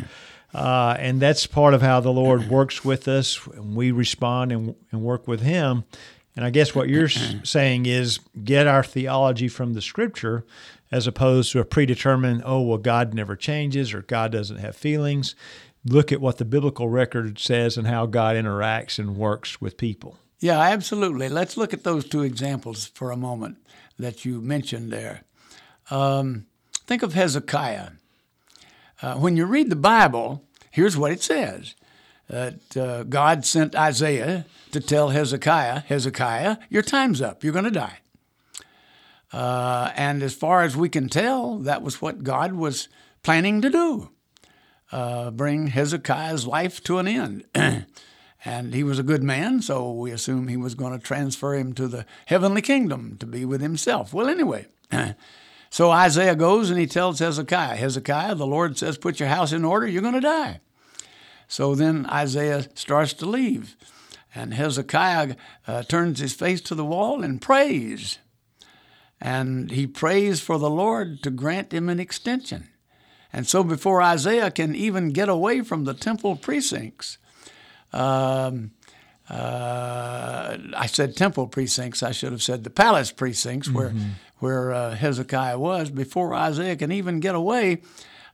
uh, 0.52 0.96
and 0.98 1.20
that's 1.20 1.46
part 1.46 1.74
of 1.74 1.82
how 1.82 2.00
the 2.00 2.12
Lord 2.12 2.48
works 2.48 2.84
with 2.84 3.08
us. 3.08 3.46
And 3.46 3.74
we 3.74 3.90
respond 3.90 4.52
and, 4.52 4.74
and 4.92 5.02
work 5.02 5.26
with 5.26 5.40
Him. 5.40 5.84
And 6.36 6.44
I 6.44 6.50
guess 6.50 6.74
what 6.74 6.88
you're 6.88 7.08
saying 7.08 7.86
is 7.86 8.18
get 8.42 8.66
our 8.66 8.82
theology 8.82 9.48
from 9.48 9.74
the 9.74 9.80
scripture 9.80 10.44
as 10.90 11.06
opposed 11.06 11.52
to 11.52 11.60
a 11.60 11.64
predetermined, 11.64 12.42
oh, 12.44 12.60
well, 12.60 12.78
God 12.78 13.14
never 13.14 13.36
changes 13.36 13.94
or 13.94 14.02
God 14.02 14.32
doesn't 14.32 14.58
have 14.58 14.76
feelings. 14.76 15.34
Look 15.86 16.12
at 16.12 16.20
what 16.20 16.38
the 16.38 16.44
biblical 16.44 16.88
record 16.88 17.38
says 17.38 17.76
and 17.76 17.86
how 17.86 18.06
God 18.06 18.36
interacts 18.36 18.98
and 18.98 19.16
works 19.16 19.60
with 19.60 19.76
people. 19.76 20.18
Yeah, 20.40 20.60
absolutely. 20.60 21.28
Let's 21.28 21.56
look 21.56 21.72
at 21.72 21.84
those 21.84 22.08
two 22.08 22.22
examples 22.22 22.86
for 22.86 23.10
a 23.10 23.16
moment 23.16 23.58
that 23.98 24.24
you 24.24 24.40
mentioned 24.40 24.92
there. 24.92 25.22
Um, 25.90 26.46
think 26.86 27.02
of 27.02 27.14
Hezekiah. 27.14 27.90
Uh, 29.02 29.14
when 29.16 29.36
you 29.36 29.44
read 29.44 29.70
the 29.70 29.76
Bible, 29.76 30.44
here's 30.70 30.96
what 30.96 31.12
it 31.12 31.22
says 31.22 31.74
that 32.28 32.76
uh, 32.76 33.02
God 33.04 33.44
sent 33.44 33.76
Isaiah 33.76 34.46
to 34.72 34.80
tell 34.80 35.10
Hezekiah, 35.10 35.80
Hezekiah, 35.80 36.56
your 36.70 36.82
time's 36.82 37.20
up, 37.20 37.44
you're 37.44 37.52
going 37.52 37.66
to 37.66 37.70
die. 37.70 37.98
Uh, 39.30 39.90
and 39.94 40.22
as 40.22 40.32
far 40.32 40.62
as 40.62 40.74
we 40.74 40.88
can 40.88 41.08
tell, 41.08 41.58
that 41.58 41.82
was 41.82 42.00
what 42.00 42.22
God 42.24 42.54
was 42.54 42.88
planning 43.22 43.60
to 43.60 43.68
do 43.68 44.10
uh, 44.94 45.30
bring 45.32 45.66
Hezekiah's 45.66 46.46
life 46.46 46.82
to 46.84 46.98
an 46.98 47.08
end. 47.08 47.44
and 48.44 48.74
he 48.74 48.82
was 48.82 48.98
a 48.98 49.04
good 49.04 49.22
man, 49.22 49.62
so 49.62 49.90
we 49.90 50.10
assume 50.10 50.48
he 50.48 50.56
was 50.56 50.74
going 50.74 50.98
to 50.98 51.04
transfer 51.04 51.54
him 51.54 51.72
to 51.74 51.88
the 51.88 52.06
heavenly 52.26 52.62
kingdom 52.62 53.16
to 53.20 53.26
be 53.26 53.44
with 53.44 53.60
himself. 53.60 54.12
Well, 54.12 54.28
anyway, 54.28 54.66
so 55.70 55.90
Isaiah 55.90 56.36
goes 56.36 56.70
and 56.70 56.78
he 56.78 56.86
tells 56.86 57.18
Hezekiah, 57.18 57.76
Hezekiah, 57.76 58.34
the 58.34 58.46
Lord 58.46 58.76
says, 58.76 58.98
put 58.98 59.18
your 59.18 59.28
house 59.28 59.52
in 59.52 59.64
order, 59.64 59.86
you're 59.86 60.02
going 60.02 60.14
to 60.14 60.20
die. 60.20 60.60
So 61.48 61.74
then 61.74 62.06
Isaiah 62.06 62.66
starts 62.74 63.12
to 63.14 63.26
leave. 63.26 63.76
And 64.34 64.52
Hezekiah 64.52 65.36
uh, 65.66 65.84
turns 65.84 66.18
his 66.18 66.34
face 66.34 66.60
to 66.62 66.74
the 66.74 66.84
wall 66.84 67.22
and 67.22 67.40
prays 67.40 68.18
and 69.24 69.70
he 69.70 69.86
prays 69.86 70.40
for 70.40 70.58
the 70.58 70.68
Lord 70.68 71.22
to 71.22 71.30
grant 71.30 71.72
him 71.72 71.88
an 71.88 71.98
extension. 71.98 72.68
And 73.32 73.46
so, 73.46 73.64
before 73.64 74.02
Isaiah 74.02 74.50
can 74.50 74.76
even 74.76 75.12
get 75.12 75.30
away 75.30 75.62
from 75.62 75.84
the 75.84 75.94
temple 75.94 76.36
precincts, 76.36 77.16
um, 77.94 78.72
uh, 79.28 80.58
I 80.76 80.86
said 80.86 81.16
temple 81.16 81.46
precincts. 81.46 82.02
I 82.02 82.12
should 82.12 82.32
have 82.32 82.42
said 82.42 82.64
the 82.64 82.70
palace 82.70 83.10
precincts 83.10 83.70
where 83.70 83.90
mm-hmm. 83.90 84.10
where 84.38 84.72
uh, 84.72 84.94
Hezekiah 84.94 85.58
was. 85.58 85.90
Before 85.90 86.34
Isaiah 86.34 86.76
can 86.76 86.92
even 86.92 87.20
get 87.20 87.34
away, 87.34 87.82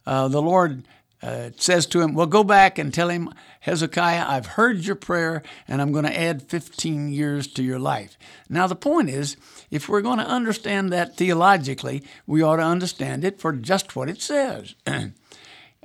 uh, 0.07 0.29
the 0.29 0.43
Lord 0.43 0.85
uh, 1.23 1.50
says 1.57 1.87
to 1.87 2.00
him, 2.00 2.14
Well, 2.14 2.26
go 2.26 2.43
back 2.43 2.79
and 2.79 2.93
tell 2.93 3.09
him, 3.09 3.33
Hezekiah, 3.61 4.25
I've 4.26 4.47
heard 4.47 4.79
your 4.79 4.97
prayer 4.97 5.43
and 5.69 5.83
I'm 5.83 5.93
going 5.93 6.07
to 6.07 6.19
add 6.19 6.43
15 6.43 7.11
years 7.11 7.47
to 7.49 7.62
your 7.62 7.79
life. 7.79 8.17
Now, 8.49 8.67
the 8.67 8.76
point 8.76 9.11
is, 9.11 9.37
if 9.71 9.88
we're 9.88 10.00
going 10.00 10.19
to 10.19 10.26
understand 10.26 10.93
that 10.93 11.17
theologically, 11.17 12.02
we 12.26 12.43
ought 12.43 12.57
to 12.57 12.62
understand 12.62 13.25
it 13.25 13.38
for 13.38 13.52
just 13.52 13.95
what 13.95 14.09
it 14.09 14.23
says. 14.23 14.75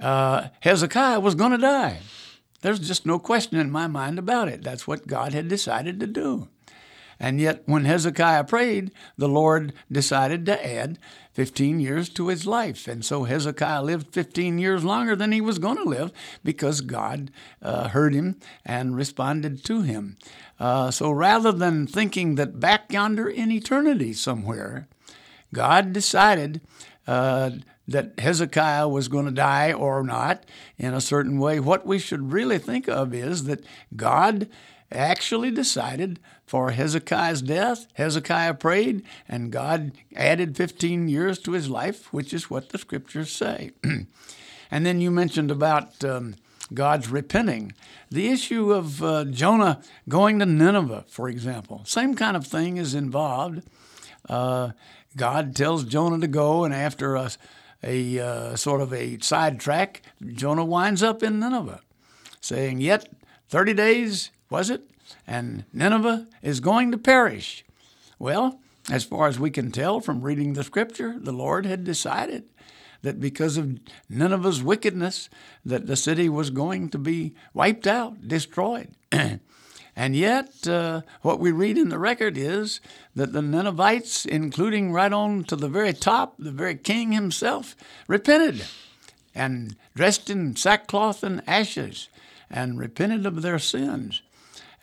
uh, 0.02 0.48
Hezekiah 0.62 1.20
was 1.20 1.36
going 1.36 1.52
to 1.52 1.58
die. 1.58 2.00
There's 2.66 2.80
just 2.80 3.06
no 3.06 3.20
question 3.20 3.60
in 3.60 3.70
my 3.70 3.86
mind 3.86 4.18
about 4.18 4.48
it. 4.48 4.64
That's 4.64 4.88
what 4.88 5.06
God 5.06 5.34
had 5.34 5.48
decided 5.48 6.00
to 6.00 6.08
do. 6.08 6.48
And 7.20 7.40
yet, 7.40 7.62
when 7.68 7.86
Hezekiah 7.86 8.46
prayed, 8.46 8.90
the 9.20 9.30
Lord 9.30 9.72
decided 9.92 10.48
to 10.48 10.66
add 10.68 10.98
15 11.34 11.80
years 11.80 12.10
to 12.10 12.30
his 12.30 12.48
life. 12.48 12.88
And 12.88 13.06
so 13.06 13.26
Hezekiah 13.26 13.84
lived 13.84 14.12
15 14.12 14.58
years 14.58 14.84
longer 14.84 15.16
than 15.16 15.32
he 15.32 15.42
was 15.42 15.60
going 15.60 15.78
to 15.78 15.84
live 15.84 16.12
because 16.44 16.82
God 16.82 17.30
uh, 17.62 17.90
heard 17.90 18.16
him 18.16 18.40
and 18.66 18.96
responded 18.96 19.64
to 19.66 19.84
him. 19.84 20.18
Uh, 20.60 20.90
so 20.90 21.12
rather 21.12 21.52
than 21.52 21.86
thinking 21.86 22.34
that 22.34 22.60
back 22.60 22.92
yonder 22.92 23.30
in 23.30 23.52
eternity 23.52 24.12
somewhere, 24.12 24.88
God 25.54 25.94
decided 25.94 26.62
uh, 27.06 27.52
that 27.88 28.20
Hezekiah 28.20 28.88
was 28.88 29.08
going 29.08 29.26
to 29.26 29.32
die 29.32 29.72
or 29.72 30.04
not 30.04 30.44
in 30.78 30.94
a 30.94 31.02
certain 31.02 31.40
way, 31.40 31.60
what 31.60 31.86
we 31.86 32.00
should 32.00 32.32
really 32.32 32.58
think 32.58 32.88
of 32.88 33.14
is 33.14 33.44
that 33.44 33.64
God 33.96 34.50
actually 34.92 35.52
decided 35.52 36.20
for 36.46 36.72
Hezekiah's 36.72 37.42
death. 37.42 37.88
Hezekiah 37.94 38.56
prayed, 38.56 39.04
and 39.28 39.52
God 39.52 39.92
added 40.16 40.56
15 40.56 41.08
years 41.08 41.40
to 41.40 41.52
his 41.52 41.70
life, 41.70 42.12
which 42.14 42.34
is 42.34 42.50
what 42.50 42.70
the 42.70 42.78
scriptures 42.78 43.32
say. 43.32 43.72
and 44.72 44.86
then 44.86 45.02
you 45.02 45.12
mentioned 45.12 45.52
about 45.52 46.04
um, 46.04 46.36
God's 46.74 47.10
repenting. 47.10 47.74
The 48.12 48.30
issue 48.30 48.72
of 48.72 49.04
uh, 49.04 49.26
Jonah 49.26 49.82
going 50.08 50.40
to 50.40 50.46
Nineveh, 50.46 51.06
for 51.08 51.30
example, 51.30 51.82
same 51.86 52.16
kind 52.16 52.38
of 52.38 52.46
thing 52.46 52.78
is 52.78 52.94
involved. 52.94 53.64
Uh, 54.30 54.72
God 55.18 55.56
tells 55.56 55.84
Jonah 55.84 56.20
to 56.20 56.28
go, 56.28 56.64
and 56.64 56.74
after 56.74 57.16
a, 57.16 57.32
a 57.86 58.20
uh, 58.20 58.56
sort 58.56 58.82
of 58.82 58.92
a 58.92 59.20
sidetrack, 59.20 60.02
Jonah 60.34 60.66
winds 60.66 61.04
up 61.04 61.24
in 61.24 61.40
Nineveh, 61.40 61.82
saying, 62.42 62.82
Yet 62.82 63.08
30 63.50 63.74
days 63.74 64.32
was 64.50 64.70
it? 64.70 64.90
And 65.28 65.66
Nineveh 65.72 66.28
is 66.42 66.60
going 66.60 66.92
to 66.92 66.98
perish. 66.98 67.64
Well, 68.18 68.60
as 68.90 69.04
far 69.04 69.28
as 69.28 69.40
we 69.40 69.52
can 69.52 69.72
tell 69.72 70.00
from 70.00 70.22
reading 70.22 70.54
the 70.54 70.64
scripture, 70.64 71.16
the 71.18 71.32
Lord 71.32 71.66
had 71.66 71.84
decided 71.84 72.46
that 73.02 73.20
because 73.20 73.58
of 73.58 73.80
Nineveh's 74.10 74.64
wickedness, 74.64 75.30
that 75.64 75.86
the 75.86 75.96
city 75.96 76.28
was 76.28 76.50
going 76.50 76.90
to 76.90 76.98
be 76.98 77.36
wiped 77.54 77.86
out, 77.86 78.28
destroyed. 78.28 78.90
and 79.96 80.16
yet, 80.16 80.68
uh, 80.68 81.02
what 81.22 81.40
we 81.40 81.52
read 81.52 81.78
in 81.78 81.90
the 81.90 81.98
record 81.98 82.38
is 82.38 82.82
that 83.16 83.32
the 83.32 83.42
Ninevites, 83.42 84.26
including 84.26 84.92
right 84.92 85.14
on 85.14 85.46
to 85.46 85.56
the 85.56 85.70
very 85.70 85.94
top, 85.94 86.36
the 86.38 86.52
very 86.52 86.76
king 86.76 87.14
himself, 87.14 87.76
repented 88.08 88.66
and 89.34 89.76
dressed 89.96 90.30
in 90.30 90.56
sackcloth 90.56 91.24
and 91.24 91.42
ashes 91.48 92.10
and 92.50 92.78
repented 92.78 93.26
of 93.26 93.42
their 93.42 93.60
sins. 93.60 94.22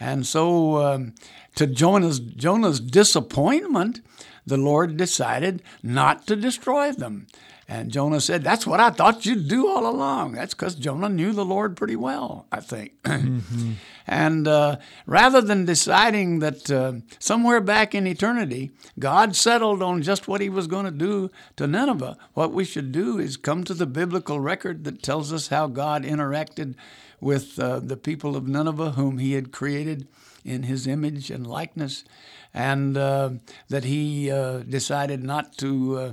And 0.02 0.26
so, 0.26 0.78
um, 0.78 1.14
to 1.54 1.64
Jonah's, 1.64 2.18
Jonah's 2.18 2.80
disappointment, 2.80 4.00
the 4.44 4.56
Lord 4.56 4.96
decided 4.96 5.62
not 5.80 6.26
to 6.26 6.34
destroy 6.34 6.90
them. 6.90 7.28
And 7.68 7.92
Jonah 7.92 8.20
said, 8.20 8.42
That's 8.42 8.66
what 8.66 8.80
I 8.80 8.90
thought 8.90 9.24
you'd 9.24 9.46
do 9.46 9.68
all 9.68 9.86
along. 9.86 10.32
That's 10.32 10.54
because 10.54 10.74
Jonah 10.74 11.08
knew 11.08 11.32
the 11.32 11.44
Lord 11.44 11.76
pretty 11.76 11.94
well, 11.94 12.46
I 12.50 12.58
think. 12.60 13.00
mm-hmm. 13.02 13.72
And 14.04 14.48
uh, 14.48 14.78
rather 15.06 15.40
than 15.40 15.64
deciding 15.64 16.40
that 16.40 16.68
uh, 16.68 16.94
somewhere 17.20 17.60
back 17.60 17.94
in 17.94 18.04
eternity, 18.04 18.72
God 18.98 19.36
settled 19.36 19.80
on 19.80 20.02
just 20.02 20.26
what 20.26 20.40
he 20.40 20.48
was 20.48 20.66
going 20.66 20.86
to 20.86 20.90
do 20.90 21.30
to 21.54 21.68
Nineveh, 21.68 22.18
what 22.34 22.52
we 22.52 22.64
should 22.64 22.90
do 22.90 23.20
is 23.20 23.36
come 23.36 23.62
to 23.62 23.74
the 23.74 23.86
biblical 23.86 24.40
record 24.40 24.82
that 24.82 25.04
tells 25.04 25.32
us 25.32 25.48
how 25.48 25.68
God 25.68 26.02
interacted 26.02 26.74
with 27.22 27.58
uh, 27.58 27.78
the 27.78 27.96
people 27.96 28.36
of 28.36 28.48
Nineveh, 28.48 28.90
whom 28.90 29.18
he 29.18 29.34
had 29.34 29.52
created 29.52 30.08
in 30.44 30.64
his 30.64 30.86
image 30.88 31.30
and 31.30 31.46
likeness, 31.46 32.04
and 32.52 32.96
uh, 32.96 33.30
that 33.68 33.84
he 33.84 34.30
uh, 34.30 34.58
decided 34.58 35.22
not 35.22 35.56
to 35.58 35.96
uh, 35.96 36.12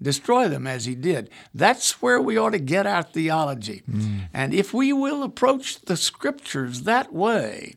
destroy 0.00 0.48
them 0.48 0.66
as 0.66 0.84
he 0.84 0.94
did. 0.94 1.30
That's 1.54 2.02
where 2.02 2.20
we 2.20 2.36
ought 2.36 2.50
to 2.50 2.58
get 2.58 2.86
our 2.86 3.02
theology. 3.02 3.82
Mm. 3.90 4.28
And 4.34 4.54
if 4.54 4.74
we 4.74 4.92
will 4.92 5.22
approach 5.22 5.80
the 5.80 5.96
scriptures 5.96 6.82
that 6.82 7.12
way 7.12 7.76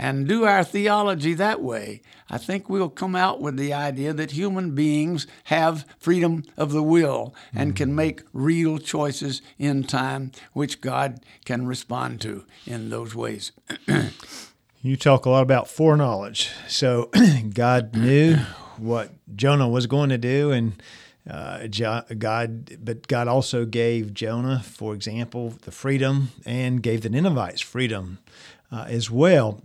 and 0.00 0.26
do 0.26 0.46
our 0.46 0.64
theology 0.64 1.34
that 1.34 1.60
way, 1.60 2.00
I 2.30 2.38
think 2.38 2.70
we'll 2.70 2.88
come 2.88 3.14
out 3.14 3.42
with 3.42 3.58
the 3.58 3.74
idea 3.74 4.14
that 4.14 4.30
human 4.30 4.74
beings 4.74 5.26
have 5.44 5.84
freedom 5.98 6.44
of 6.56 6.72
the 6.72 6.82
will 6.82 7.34
and 7.54 7.74
mm. 7.74 7.76
can 7.76 7.94
make 7.94 8.22
real 8.32 8.78
choices 8.78 9.42
in 9.58 9.84
time, 9.84 10.32
which 10.54 10.80
God 10.80 11.20
can 11.44 11.66
respond 11.66 12.22
to 12.22 12.46
in 12.64 12.88
those 12.88 13.14
ways. 13.14 13.52
you 14.82 14.96
talk 14.96 15.26
a 15.26 15.30
lot 15.30 15.42
about 15.42 15.68
foreknowledge. 15.68 16.50
So 16.66 17.10
God 17.52 17.94
knew 17.94 18.36
what 18.78 19.12
Jonah 19.36 19.68
was 19.68 19.86
going 19.86 20.08
to 20.08 20.18
do, 20.18 20.50
and 20.50 20.82
uh, 21.28 21.66
God, 22.18 22.78
but 22.82 23.06
God 23.06 23.28
also 23.28 23.66
gave 23.66 24.14
Jonah, 24.14 24.60
for 24.60 24.94
example, 24.94 25.50
the 25.60 25.70
freedom 25.70 26.30
and 26.46 26.82
gave 26.82 27.02
the 27.02 27.10
Ninevites 27.10 27.60
freedom 27.60 28.20
uh, 28.72 28.86
as 28.88 29.10
well. 29.10 29.60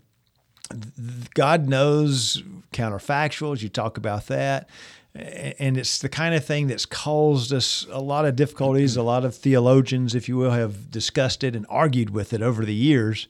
God 1.34 1.67
knows 1.67 2.41
counterfactuals. 2.74 3.62
You 3.62 3.69
talk 3.69 3.98
about 3.98 4.27
that. 4.27 4.69
And 5.13 5.77
it's 5.77 6.00
the 6.00 6.10
kind 6.10 6.36
of 6.36 6.43
thing 6.43 6.67
that's 6.67 6.86
caused 6.86 7.53
us 7.53 7.88
a 7.89 8.01
lot 8.01 8.25
of 8.25 8.36
difficulties. 8.36 8.98
A 8.98 9.03
lot 9.03 9.24
of 9.24 9.34
theologians, 9.34 10.13
if 10.13 10.27
you 10.27 10.36
will, 10.36 10.51
have 10.51 10.91
discussed 10.91 11.43
it 11.43 11.55
and 11.55 11.65
argued 11.69 12.10
with 12.10 12.34
it 12.34 12.41
over 12.41 12.65
the 12.65 12.74
years. 12.74 13.27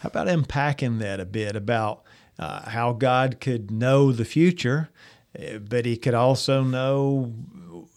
How 0.00 0.08
about 0.08 0.26
unpacking 0.26 0.98
that 0.98 1.20
a 1.20 1.24
bit 1.24 1.54
about 1.54 2.02
uh, 2.38 2.68
how 2.70 2.92
God 2.92 3.38
could 3.40 3.70
know 3.70 4.10
the 4.10 4.24
future, 4.24 4.90
uh, 5.38 5.58
but 5.58 5.86
He 5.86 5.96
could 5.96 6.14
also 6.14 6.64
know 6.64 7.32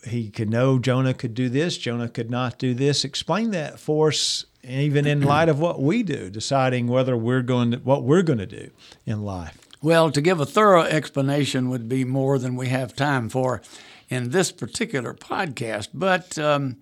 he 0.05 0.29
could 0.29 0.49
know 0.49 0.79
Jonah 0.79 1.13
could 1.13 1.33
do 1.33 1.49
this, 1.49 1.77
Jonah 1.77 2.09
could 2.09 2.29
not 2.29 2.57
do 2.57 2.73
this. 2.73 3.03
Explain 3.03 3.51
that 3.51 3.79
for 3.79 4.09
us, 4.09 4.45
even 4.63 5.05
in 5.05 5.21
light 5.23 5.49
of 5.49 5.59
what 5.59 5.81
we 5.81 6.03
do, 6.03 6.29
deciding 6.29 6.87
whether 6.87 7.15
we're 7.17 7.41
going 7.41 7.71
to, 7.71 7.77
what 7.77 8.03
we're 8.03 8.21
going 8.21 8.39
to 8.39 8.45
do 8.45 8.71
in 9.05 9.23
life. 9.23 9.57
Well, 9.81 10.11
to 10.11 10.21
give 10.21 10.39
a 10.39 10.45
thorough 10.45 10.83
explanation 10.83 11.69
would 11.69 11.87
be 11.87 12.05
more 12.05 12.39
than 12.39 12.55
we 12.55 12.69
have 12.69 12.95
time 12.95 13.29
for 13.29 13.61
in 14.09 14.31
this 14.31 14.51
particular 14.51 15.13
podcast, 15.13 15.89
but 15.93 16.37
um, 16.37 16.77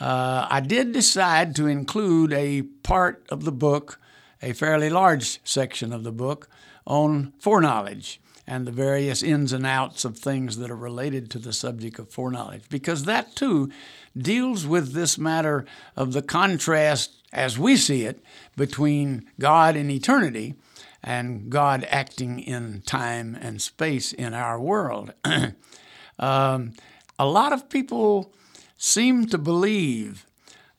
uh, 0.00 0.46
I 0.50 0.60
did 0.60 0.92
decide 0.92 1.54
to 1.56 1.66
include 1.66 2.32
a 2.32 2.62
part 2.62 3.24
of 3.28 3.44
the 3.44 3.52
book, 3.52 4.00
a 4.42 4.52
fairly 4.52 4.90
large 4.90 5.40
section 5.44 5.92
of 5.92 6.04
the 6.04 6.12
book, 6.12 6.48
on 6.86 7.32
foreknowledge 7.38 8.20
and 8.46 8.66
the 8.66 8.72
various 8.72 9.22
ins 9.22 9.52
and 9.52 9.66
outs 9.66 10.04
of 10.04 10.18
things 10.18 10.58
that 10.58 10.70
are 10.70 10.76
related 10.76 11.30
to 11.30 11.38
the 11.38 11.52
subject 11.52 11.98
of 11.98 12.10
foreknowledge, 12.10 12.68
because 12.68 13.04
that 13.04 13.34
too 13.34 13.70
deals 14.16 14.66
with 14.66 14.92
this 14.92 15.18
matter 15.18 15.64
of 15.96 16.12
the 16.12 16.22
contrast, 16.22 17.12
as 17.32 17.58
we 17.58 17.76
see 17.76 18.04
it, 18.04 18.20
between 18.56 19.26
God 19.40 19.76
in 19.76 19.90
eternity 19.90 20.54
and 21.02 21.50
God 21.50 21.86
acting 21.90 22.38
in 22.40 22.82
time 22.82 23.36
and 23.40 23.60
space 23.60 24.12
in 24.12 24.32
our 24.34 24.58
world. 24.60 25.12
um, 26.18 26.72
a 27.18 27.26
lot 27.26 27.52
of 27.52 27.68
people 27.68 28.32
seem 28.76 29.26
to 29.26 29.38
believe, 29.38 30.26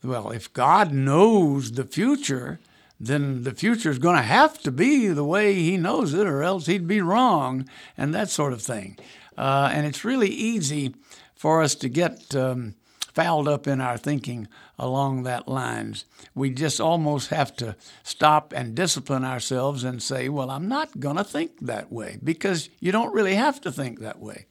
well, 0.03 0.31
if 0.31 0.51
God 0.53 0.91
knows 0.91 1.73
the 1.73 1.85
future, 1.85 2.59
then 3.05 3.43
the 3.43 3.53
future 3.53 3.89
is 3.89 3.99
going 3.99 4.15
to 4.15 4.21
have 4.21 4.59
to 4.63 4.71
be 4.71 5.07
the 5.07 5.23
way 5.23 5.53
he 5.53 5.77
knows 5.77 6.13
it, 6.13 6.27
or 6.27 6.43
else 6.43 6.65
he'd 6.65 6.87
be 6.87 7.01
wrong, 7.01 7.67
and 7.97 8.13
that 8.13 8.29
sort 8.29 8.53
of 8.53 8.61
thing. 8.61 8.97
Uh, 9.37 9.69
and 9.73 9.85
it's 9.85 10.05
really 10.05 10.29
easy 10.29 10.95
for 11.35 11.61
us 11.61 11.75
to 11.75 11.89
get 11.89 12.33
um, 12.35 12.75
fouled 13.13 13.47
up 13.47 13.67
in 13.67 13.81
our 13.81 13.97
thinking 13.97 14.47
along 14.79 15.23
that 15.23 15.47
lines. 15.47 16.05
We 16.33 16.49
just 16.49 16.81
almost 16.81 17.29
have 17.29 17.55
to 17.57 17.75
stop 18.03 18.53
and 18.53 18.75
discipline 18.75 19.23
ourselves 19.23 19.83
and 19.83 20.01
say, 20.01 20.29
well, 20.29 20.49
I'm 20.49 20.67
not 20.67 20.99
going 20.99 21.17
to 21.17 21.23
think 21.23 21.59
that 21.61 21.91
way, 21.91 22.17
because 22.23 22.69
you 22.79 22.91
don't 22.91 23.13
really 23.13 23.35
have 23.35 23.61
to 23.61 23.71
think 23.71 23.99
that 23.99 24.19
way. 24.19 24.45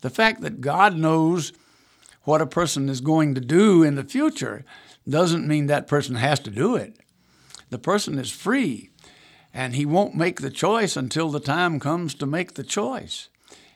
The 0.00 0.10
fact 0.10 0.40
that 0.42 0.60
God 0.60 0.96
knows 0.96 1.52
what 2.22 2.42
a 2.42 2.46
person 2.46 2.88
is 2.88 3.00
going 3.00 3.34
to 3.34 3.40
do 3.40 3.82
in 3.82 3.94
the 3.94 4.04
future 4.04 4.64
doesn't 5.08 5.48
mean 5.48 5.66
that 5.66 5.88
person 5.88 6.16
has 6.16 6.38
to 6.40 6.50
do 6.50 6.76
it 6.76 6.96
the 7.70 7.78
person 7.78 8.18
is 8.18 8.30
free 8.30 8.90
and 9.52 9.74
he 9.74 9.86
won't 9.86 10.14
make 10.14 10.40
the 10.40 10.50
choice 10.50 10.96
until 10.96 11.30
the 11.30 11.40
time 11.40 11.80
comes 11.80 12.14
to 12.14 12.26
make 12.26 12.54
the 12.54 12.64
choice. 12.64 13.28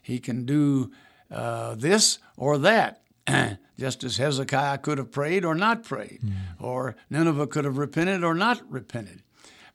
He 0.03 0.19
can 0.19 0.45
do 0.45 0.91
uh, 1.31 1.75
this 1.75 2.19
or 2.37 2.59
that, 2.59 3.03
just 3.79 4.05
as 4.05 4.17
Hezekiah 4.17 4.79
could 4.79 4.99
have 4.99 5.13
prayed 5.13 5.45
or 5.45 5.55
not 5.55 5.85
prayed, 5.85 6.21
mm. 6.25 6.33
or 6.61 6.97
Nineveh 7.09 7.47
could 7.47 7.65
have 7.65 7.79
repented 7.79 8.23
or 8.23 8.35
not 8.35 8.61
repented. 8.71 9.23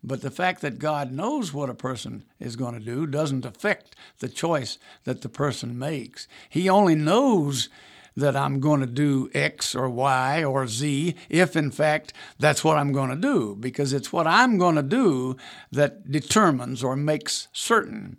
But 0.03 0.21
the 0.21 0.31
fact 0.31 0.61
that 0.61 0.79
God 0.79 1.11
knows 1.11 1.53
what 1.53 1.69
a 1.69 1.73
person 1.73 2.23
is 2.39 2.55
going 2.55 2.75
to 2.75 2.79
do 2.79 3.07
doesn't 3.07 3.45
affect 3.45 3.95
the 4.19 4.29
choice 4.29 4.77
that 5.05 5.21
the 5.21 5.29
person 5.29 5.77
makes. 5.77 6.27
He 6.49 6.69
only 6.69 6.95
knows 6.95 7.69
that 8.17 8.35
I'm 8.35 8.59
going 8.59 8.81
to 8.81 8.87
do 8.87 9.29
X 9.33 9.75
or 9.75 9.89
Y 9.89 10.43
or 10.43 10.67
Z 10.67 11.15
if, 11.29 11.55
in 11.55 11.69
fact, 11.71 12.11
that's 12.39 12.63
what 12.63 12.77
I'm 12.77 12.91
going 12.91 13.11
to 13.11 13.15
do, 13.15 13.55
because 13.57 13.93
it's 13.93 14.11
what 14.11 14.25
I'm 14.27 14.57
going 14.57 14.75
to 14.75 14.83
do 14.83 15.37
that 15.71 16.11
determines 16.11 16.83
or 16.83 16.95
makes 16.95 17.47
certain 17.53 18.17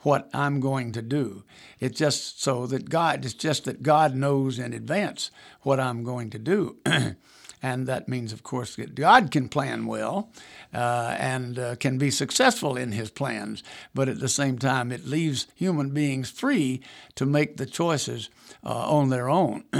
what 0.00 0.28
I'm 0.32 0.60
going 0.60 0.92
to 0.92 1.02
do. 1.02 1.44
It's 1.80 1.98
just 1.98 2.42
so 2.42 2.66
that 2.66 2.90
God, 2.90 3.24
it's 3.24 3.34
just 3.34 3.64
that 3.64 3.82
God 3.82 4.14
knows 4.14 4.58
in 4.58 4.72
advance 4.72 5.30
what 5.62 5.80
I'm 5.80 6.04
going 6.04 6.30
to 6.30 6.38
do. 6.38 6.76
and 7.62 7.86
that 7.86 8.08
means, 8.08 8.32
of 8.32 8.42
course, 8.42 8.76
that 8.76 8.94
God 8.94 9.30
can 9.30 9.48
plan 9.48 9.86
well 9.86 10.30
uh, 10.72 11.16
and 11.18 11.58
uh, 11.58 11.76
can 11.76 11.98
be 11.98 12.10
successful 12.10 12.76
in 12.76 12.92
his 12.92 13.10
plans, 13.10 13.62
but 13.94 14.08
at 14.08 14.20
the 14.20 14.28
same 14.28 14.58
time, 14.58 14.92
it 14.92 15.06
leaves 15.06 15.46
human 15.54 15.90
beings 15.90 16.30
free 16.30 16.80
to 17.14 17.26
make 17.26 17.56
the 17.56 17.66
choices 17.66 18.30
uh, 18.64 18.90
on 18.90 19.10
their 19.10 19.28
own. 19.28 19.64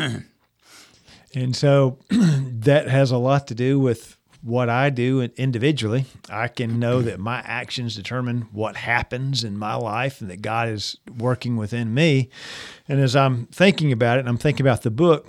and 1.34 1.54
so 1.54 1.98
that 2.10 2.88
has 2.88 3.10
a 3.10 3.18
lot 3.18 3.46
to 3.48 3.54
do 3.54 3.78
with 3.78 4.18
what 4.42 4.68
I 4.68 4.90
do 4.90 5.22
individually. 5.22 6.06
I 6.30 6.48
can 6.48 6.78
know 6.78 7.02
that 7.02 7.18
my 7.18 7.42
actions 7.44 7.96
determine 7.96 8.42
what 8.52 8.76
happens 8.76 9.42
in 9.42 9.58
my 9.58 9.74
life 9.74 10.20
and 10.20 10.30
that 10.30 10.42
God 10.42 10.68
is 10.68 10.96
working 11.18 11.56
within 11.56 11.92
me. 11.92 12.30
And 12.88 13.00
as 13.00 13.16
I'm 13.16 13.46
thinking 13.46 13.90
about 13.90 14.18
it, 14.18 14.20
and 14.20 14.28
I'm 14.28 14.38
thinking 14.38 14.64
about 14.64 14.82
the 14.82 14.90
book, 14.90 15.28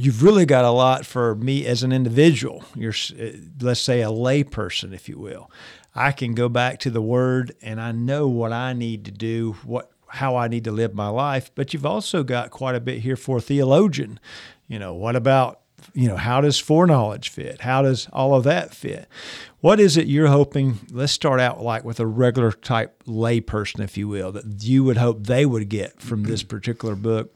you've 0.00 0.22
really 0.22 0.46
got 0.46 0.64
a 0.64 0.70
lot 0.70 1.04
for 1.04 1.34
me 1.34 1.66
as 1.66 1.82
an 1.82 1.92
individual. 1.92 2.64
You're, 2.74 2.94
uh, 3.18 3.30
let's 3.60 3.80
say, 3.80 4.02
a 4.02 4.08
layperson, 4.08 4.94
if 4.94 5.08
you 5.08 5.18
will. 5.18 5.50
I 5.94 6.12
can 6.12 6.34
go 6.34 6.48
back 6.48 6.78
to 6.80 6.90
the 6.90 7.02
Word 7.02 7.54
and 7.60 7.80
I 7.80 7.92
know 7.92 8.28
what 8.28 8.52
I 8.52 8.72
need 8.72 9.04
to 9.06 9.10
do, 9.10 9.56
what 9.64 9.90
how 10.06 10.36
I 10.36 10.48
need 10.48 10.64
to 10.64 10.72
live 10.72 10.94
my 10.94 11.08
life. 11.08 11.50
But 11.54 11.72
you've 11.72 11.86
also 11.86 12.24
got 12.24 12.50
quite 12.50 12.74
a 12.74 12.80
bit 12.80 13.00
here 13.00 13.16
for 13.16 13.38
a 13.38 13.40
theologian. 13.40 14.18
You 14.66 14.78
know, 14.78 14.94
what 14.94 15.14
about 15.16 15.59
you 15.94 16.08
know 16.08 16.16
how 16.16 16.40
does 16.40 16.58
foreknowledge 16.58 17.28
fit? 17.28 17.60
How 17.60 17.82
does 17.82 18.08
all 18.12 18.34
of 18.34 18.44
that 18.44 18.74
fit? 18.74 19.08
What 19.60 19.78
is 19.80 19.96
it 19.96 20.06
you're 20.06 20.28
hoping? 20.28 20.78
Let's 20.90 21.12
start 21.12 21.40
out 21.40 21.62
like 21.62 21.84
with 21.84 22.00
a 22.00 22.06
regular 22.06 22.52
type 22.52 23.02
layperson, 23.04 23.80
if 23.80 23.96
you 23.96 24.08
will, 24.08 24.32
that 24.32 24.62
you 24.62 24.84
would 24.84 24.96
hope 24.96 25.26
they 25.26 25.44
would 25.44 25.68
get 25.68 26.00
from 26.00 26.24
this 26.24 26.42
particular 26.54 26.94
book, 26.94 27.34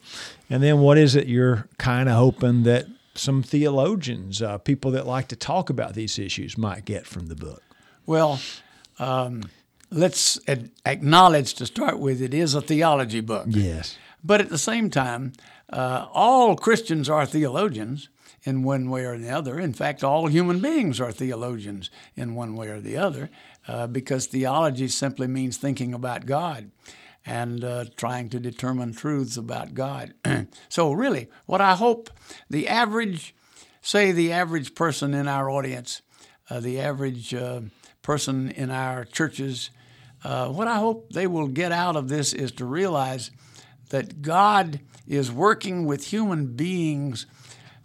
and 0.49 0.63
then 0.63 0.81
what 0.81 0.99
is 0.99 1.15
it 1.15 1.27
you're 1.27 1.69
kind 1.79 2.09
of 2.09 2.17
hoping 2.17 2.63
that 2.65 2.87
some 3.15 3.43
theologians, 3.43 4.43
uh, 4.43 4.59
people 4.59 4.91
that 4.93 5.07
like 5.07 5.29
to 5.29 5.37
talk 5.37 5.71
about 5.71 5.95
these 5.95 6.19
issues, 6.19 6.59
might 6.59 6.85
get 6.85 7.07
from 7.07 7.27
the 7.27 7.37
book? 7.37 7.63
Well, 8.07 8.41
um, 8.99 9.51
let's 9.91 10.39
acknowledge 10.85 11.55
to 11.55 11.67
start 11.67 11.99
with 11.99 12.21
it 12.21 12.35
is 12.35 12.55
a 12.55 12.61
theology 12.61 13.21
book. 13.21 13.47
Yes. 13.49 13.97
But 14.23 14.41
at 14.41 14.49
the 14.49 14.59
same 14.59 14.91
time, 14.91 15.33
uh, 15.71 16.07
all 16.13 16.57
Christians 16.57 17.09
are 17.09 17.27
theologians 17.27 18.09
in 18.45 18.63
one 18.63 18.91
way 18.91 19.05
or 19.05 19.19
the 19.19 19.31
other. 19.31 19.59
In 19.59 19.73
fact, 19.73 20.05
all 20.05 20.27
human 20.27 20.61
beings 20.61 21.01
are 21.01 21.13
theologians 21.13 21.91
in 22.15 22.35
one 22.35 22.55
way 22.55 22.69
or 22.69 22.81
the 22.81 22.97
other, 22.97 23.31
uh, 23.67 23.87
because 23.87 24.27
theology 24.27 24.89
simply 24.89 25.27
means 25.27 25.57
thinking 25.57 25.95
about 25.95 26.27
God. 26.27 26.71
and 27.27 27.65
uh, 27.65 27.87
trying 27.97 28.29
to 28.29 28.39
determine 28.39 28.93
truths 28.93 29.39
about 29.39 29.73
God. 29.73 30.13
so, 30.69 30.93
really, 30.93 31.29
what 31.47 31.61
I 31.61 31.75
hope 31.75 32.11
the 32.51 32.69
average, 32.69 33.35
say, 33.81 34.13
the 34.13 34.31
average 34.31 34.75
person 34.75 35.15
in 35.15 35.27
our 35.27 35.49
audience, 35.49 36.03
uh, 36.51 36.61
the 36.61 36.79
average 36.81 37.33
uh, 37.33 37.63
person 38.03 38.51
in 38.51 38.71
our 38.71 39.07
churches, 39.07 39.71
uh, 40.23 40.49
what 40.49 40.69
I 40.69 40.77
hope 40.77 41.13
they 41.13 41.27
will 41.27 41.49
get 41.49 41.73
out 41.73 41.97
of 41.97 42.09
this 42.09 42.33
is 42.33 42.53
to 42.53 42.65
realize 42.65 43.31
that 43.91 44.23
God 44.23 44.81
is 45.07 45.31
working 45.31 45.87
with 45.87 46.07
human 46.09 46.47
beings 46.55 47.27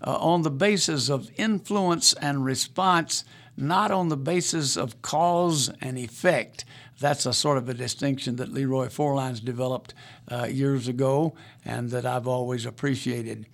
uh, 0.05 0.17
on 0.17 0.41
the 0.43 0.51
basis 0.51 1.09
of 1.09 1.29
influence 1.37 2.13
and 2.13 2.45
response, 2.45 3.23
not 3.57 3.91
on 3.91 4.09
the 4.09 4.17
basis 4.17 4.77
of 4.77 5.01
cause 5.01 5.69
and 5.81 5.97
effect. 5.97 6.65
That's 6.99 7.25
a 7.25 7.33
sort 7.33 7.57
of 7.57 7.69
a 7.69 7.73
distinction 7.73 8.37
that 8.37 8.51
Leroy 8.51 8.87
Forlines 8.87 9.43
developed 9.43 9.93
uh, 10.29 10.45
years 10.45 10.87
ago 10.87 11.33
and 11.63 11.89
that 11.91 12.05
I've 12.05 12.27
always 12.27 12.65
appreciated. 12.65 13.45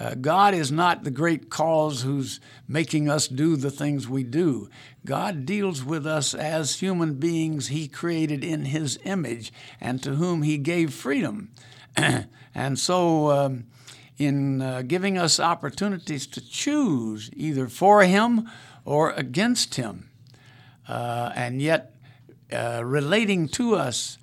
Uh, 0.00 0.14
God 0.14 0.54
is 0.54 0.72
not 0.72 1.04
the 1.04 1.10
great 1.10 1.50
cause 1.50 2.02
who's 2.02 2.40
making 2.66 3.08
us 3.08 3.28
do 3.28 3.56
the 3.56 3.70
things 3.70 4.08
we 4.08 4.24
do. 4.24 4.68
God 5.06 5.46
deals 5.46 5.84
with 5.84 6.06
us 6.06 6.34
as 6.34 6.80
human 6.80 7.14
beings 7.14 7.68
He 7.68 7.86
created 7.86 8.42
in 8.42 8.64
His 8.66 8.98
image 9.04 9.52
and 9.80 10.02
to 10.02 10.16
whom 10.16 10.42
He 10.42 10.58
gave 10.58 10.92
freedom. 10.92 11.50
and 11.96 12.78
so, 12.78 13.30
um, 13.30 13.64
in 14.18 14.62
uh, 14.62 14.82
giving 14.82 15.18
us 15.18 15.40
opportunities 15.40 16.26
to 16.28 16.40
choose 16.40 17.30
either 17.34 17.68
for 17.68 18.02
Him 18.02 18.48
or 18.84 19.10
against 19.12 19.74
Him, 19.74 20.10
uh, 20.88 21.32
and 21.34 21.60
yet 21.60 21.94
uh, 22.52 22.82
relating 22.84 23.48
to 23.48 23.74
us 23.74 24.18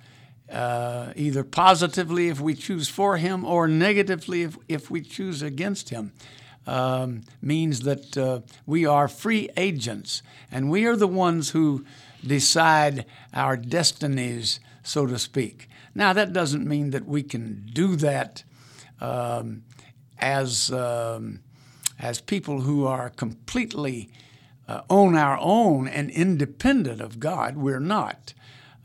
uh, 0.52 1.12
either 1.16 1.42
positively 1.42 2.28
if 2.28 2.40
we 2.40 2.54
choose 2.54 2.88
for 2.88 3.16
him 3.16 3.44
or 3.44 3.66
negatively 3.66 4.42
if, 4.42 4.56
if 4.68 4.90
we 4.90 5.00
choose 5.00 5.42
against 5.42 5.88
him. 5.88 6.12
Um, 6.64 7.22
means 7.40 7.80
that 7.80 8.16
uh, 8.16 8.40
we 8.66 8.86
are 8.86 9.08
free 9.08 9.50
agents 9.56 10.22
and 10.50 10.70
we 10.70 10.84
are 10.86 10.94
the 10.94 11.08
ones 11.08 11.50
who 11.50 11.84
decide 12.24 13.04
our 13.34 13.56
destinies, 13.56 14.60
so 14.84 15.06
to 15.06 15.18
speak. 15.18 15.68
Now, 15.92 16.12
that 16.12 16.32
doesn't 16.32 16.64
mean 16.64 16.90
that 16.90 17.04
we 17.04 17.24
can 17.24 17.68
do 17.72 17.96
that 17.96 18.44
um, 19.00 19.64
as, 20.22 20.70
um, 20.70 21.40
as 21.98 22.20
people 22.20 22.62
who 22.62 22.86
are 22.86 23.10
completely 23.10 24.08
uh, 24.68 24.82
on 24.88 25.16
our 25.16 25.36
own 25.40 25.88
and 25.88 26.10
independent 26.10 27.00
of 27.00 27.20
God. 27.20 27.56
We're 27.56 27.80
not. 27.80 28.32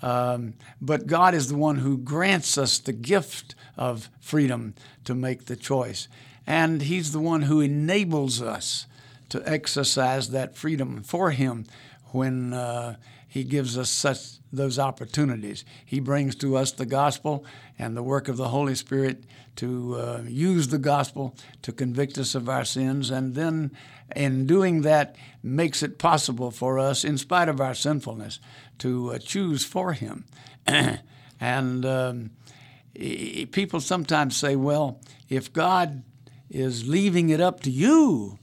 Um, 0.02 0.56
but 0.82 1.08
God 1.08 1.34
is 1.34 1.48
the 1.48 1.58
one 1.58 1.78
who 1.78 1.98
grants 1.98 2.58
us 2.58 2.80
the 2.80 2.94
gift 2.94 3.56
of 3.78 4.10
freedom 4.20 4.74
to 5.06 5.16
make 5.16 5.46
the 5.46 5.56
choice. 5.56 6.08
And 6.46 6.82
He's 6.82 7.12
the 7.12 7.20
one 7.20 7.44
who 7.44 7.62
enables 7.62 8.42
us 8.42 8.88
to 9.30 9.48
exercise 9.48 10.30
that 10.32 10.56
freedom 10.56 11.04
for 11.04 11.32
Him 11.32 11.66
when 12.12 12.54
uh, 12.54 12.96
He 13.28 13.44
gives 13.44 13.78
us 13.78 13.90
such 13.90 14.38
those 14.52 14.80
opportunities. 14.80 15.66
He 15.86 16.00
brings 16.00 16.36
to 16.36 16.56
us 16.58 16.72
the 16.72 16.86
gospel 16.86 17.46
and 17.78 17.96
the 17.96 18.04
work 18.04 18.28
of 18.28 18.38
the 18.38 18.50
Holy 18.50 18.76
Spirit 18.76 19.24
to 19.58 19.96
uh, 19.96 20.22
use 20.26 20.70
the 20.70 20.78
gospel 20.78 21.36
to 21.64 21.72
convict 21.72 22.18
us 22.18 22.36
of 22.36 22.48
our 22.48 22.64
sins, 22.64 23.10
and 23.10 23.36
then 23.36 23.72
in 24.16 24.46
doing 24.46 24.82
that, 24.82 25.16
makes 25.44 25.84
it 25.84 25.98
possible 25.98 26.52
for 26.52 26.80
us, 26.80 27.04
in 27.04 27.18
spite 27.18 27.50
of 27.50 27.60
our 27.60 27.74
sinfulness, 27.74 28.40
to 28.80 29.14
uh, 29.14 29.18
choose 29.18 29.66
for 29.66 29.94
Him. 29.94 30.26
and 31.40 31.86
um, 31.86 32.32
people 32.96 33.80
sometimes 33.82 34.38
say, 34.38 34.56
well, 34.56 35.02
if 35.30 35.52
God 35.52 36.04
is 36.50 36.88
leaving 36.88 37.30
it 37.30 37.42
up 37.42 37.62
to 37.62 37.72
you 37.72 38.40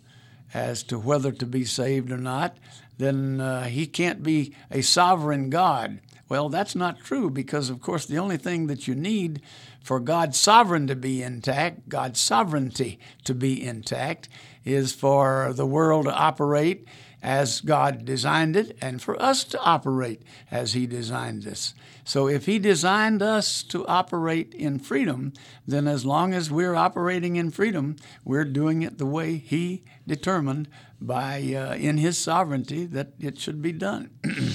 as 0.54 0.82
to 0.84 0.98
whether 0.98 1.32
to 1.32 1.44
be 1.44 1.64
saved 1.64 2.10
or 2.10 2.16
not, 2.16 2.56
then 2.96 3.40
uh, 3.40 3.64
He 3.64 3.86
can't 3.86 4.22
be 4.22 4.54
a 4.70 4.80
sovereign 4.82 5.50
God. 5.50 6.00
Well, 6.28 6.48
that's 6.48 6.74
not 6.74 7.00
true 7.00 7.28
because, 7.28 7.68
of 7.68 7.82
course, 7.82 8.06
the 8.06 8.18
only 8.18 8.38
thing 8.38 8.68
that 8.68 8.88
you 8.88 8.94
need 8.94 9.42
for 9.82 10.00
God's 10.00 10.38
sovereign 10.38 10.86
to 10.86 10.96
be 10.96 11.22
intact, 11.22 11.88
God's 11.88 12.20
sovereignty 12.20 12.98
to 13.24 13.34
be 13.34 13.62
intact, 13.62 14.28
is 14.64 14.92
for 14.92 15.52
the 15.52 15.66
world 15.66 16.06
to 16.06 16.14
operate 16.14 16.88
as 17.22 17.60
God 17.60 18.04
designed 18.04 18.54
it 18.54 18.76
and 18.80 19.02
for 19.02 19.20
us 19.20 19.44
to 19.44 19.60
operate 19.60 20.22
as 20.50 20.72
He 20.72 20.86
designed 20.86 21.46
us. 21.46 21.74
So 22.04 22.28
if 22.28 22.46
He 22.46 22.58
designed 22.58 23.22
us 23.22 23.62
to 23.64 23.86
operate 23.86 24.54
in 24.54 24.78
freedom, 24.78 25.32
then 25.66 25.88
as 25.88 26.04
long 26.04 26.34
as 26.34 26.50
we're 26.50 26.74
operating 26.74 27.36
in 27.36 27.50
freedom, 27.50 27.96
we're 28.24 28.44
doing 28.44 28.82
it 28.82 28.98
the 28.98 29.06
way 29.06 29.36
He 29.36 29.84
determined 30.06 30.68
by 31.00 31.54
uh, 31.54 31.74
in 31.74 31.98
His 31.98 32.18
sovereignty 32.18 32.84
that 32.86 33.12
it 33.18 33.38
should 33.38 33.62
be 33.62 33.72
done. 33.72 34.10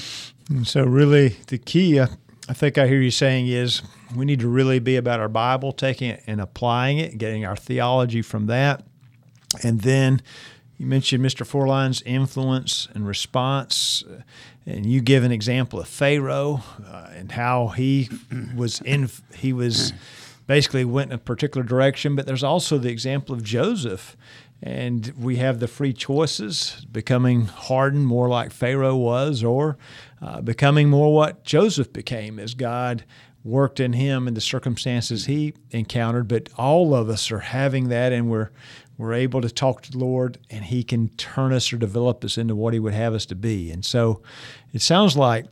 so 0.64 0.84
really, 0.84 1.38
the 1.48 1.58
key, 1.58 2.00
uh, 2.00 2.08
I 2.48 2.54
think 2.54 2.78
I 2.78 2.88
hear 2.88 3.02
you 3.02 3.12
saying 3.12 3.48
is 3.48 3.82
we 4.16 4.26
need 4.26 4.40
to 4.40 4.48
really 4.48 4.80
be 4.80 4.96
about 4.96 5.20
our 5.20 5.30
Bible, 5.30 5.72
taking 5.72 6.12
it 6.12 6.24
and 6.28 6.40
applying 6.40 7.00
it, 7.00 7.18
getting 7.18 7.46
our 7.46 7.56
theology 7.56 8.22
from 8.22 8.46
that, 8.48 8.84
and 9.64 9.82
then 9.82 10.22
you 10.80 10.86
mentioned 10.86 11.24
Mr. 11.24 11.46
Forlines' 11.46 12.02
influence 12.06 12.88
and 12.96 13.06
response, 13.06 14.02
uh, 14.10 14.22
and 14.66 14.86
you 14.86 15.02
give 15.02 15.26
an 15.26 15.32
example 15.32 15.80
of 15.80 15.90
Pharaoh 15.90 16.64
uh, 16.88 17.10
and 17.14 17.34
how 17.34 17.68
he 17.68 18.10
was 18.56 18.80
in. 18.82 19.10
He 19.36 19.52
was 19.52 19.92
basically 20.48 20.86
went 20.86 21.12
in 21.12 21.16
a 21.16 21.20
particular 21.20 21.68
direction, 21.68 22.16
but 22.16 22.26
there's 22.26 22.46
also 22.46 22.78
the 22.78 22.90
example 22.90 23.36
of 23.36 23.44
Joseph, 23.44 24.16
and 24.64 25.14
we 25.20 25.36
have 25.36 25.60
the 25.60 25.68
free 25.68 25.92
choices, 25.92 26.88
becoming 26.90 27.46
hardened 27.46 28.08
more 28.08 28.30
like 28.30 28.52
Pharaoh 28.52 28.96
was, 28.96 29.44
or 29.44 29.78
uh, 30.22 30.40
becoming 30.40 30.90
more 30.90 31.14
what 31.14 31.44
Joseph 31.44 31.92
became 31.92 32.40
as 32.40 32.54
God 32.54 33.04
worked 33.44 33.80
in 33.80 33.94
him 33.94 34.28
and 34.28 34.36
the 34.36 34.42
circumstances 34.42 35.26
he 35.26 35.54
encountered. 35.72 36.28
But 36.28 36.50
all 36.58 36.94
of 36.94 37.10
us 37.10 37.32
are 37.32 37.40
having 37.40 37.90
that, 37.90 38.12
and 38.12 38.30
we're 38.30 38.50
we're 38.98 39.14
able 39.14 39.40
to 39.40 39.50
talk 39.50 39.82
to 39.84 39.92
the 39.92 39.98
Lord 39.98 40.38
and 40.50 40.66
He 40.66 40.84
can 40.84 41.08
turn 41.10 41.54
us 41.54 41.72
or 41.72 41.78
develop 41.78 42.24
us 42.26 42.38
into 42.38 42.54
what 42.54 42.74
He 42.74 42.80
would 42.80 42.94
have 42.94 43.14
us 43.14 43.26
to 43.28 43.36
be. 43.36 43.72
And 43.72 43.86
so 43.86 44.22
it 44.74 44.82
sounds 44.82 45.16
like 45.16 45.46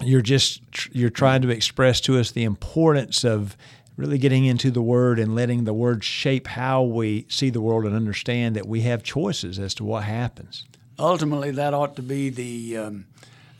you're 0.00 0.22
just 0.22 0.62
you're 0.94 1.10
trying 1.10 1.42
to 1.42 1.50
express 1.50 2.00
to 2.02 2.18
us 2.18 2.30
the 2.30 2.44
importance 2.44 3.24
of 3.24 3.58
really 3.96 4.16
getting 4.16 4.46
into 4.46 4.70
the 4.70 4.80
word 4.80 5.18
and 5.18 5.34
letting 5.34 5.64
the 5.64 5.74
word 5.74 6.02
shape 6.02 6.46
how 6.46 6.82
we 6.82 7.26
see 7.28 7.50
the 7.50 7.60
world 7.60 7.84
and 7.84 7.94
understand 7.94 8.56
that 8.56 8.66
we 8.66 8.80
have 8.80 9.02
choices 9.02 9.58
as 9.58 9.74
to 9.74 9.84
what 9.84 10.04
happens 10.04 10.64
ultimately 10.98 11.50
that 11.50 11.74
ought 11.74 11.96
to 11.96 12.02
be 12.02 12.30
the 12.30 12.76
um, 12.76 13.04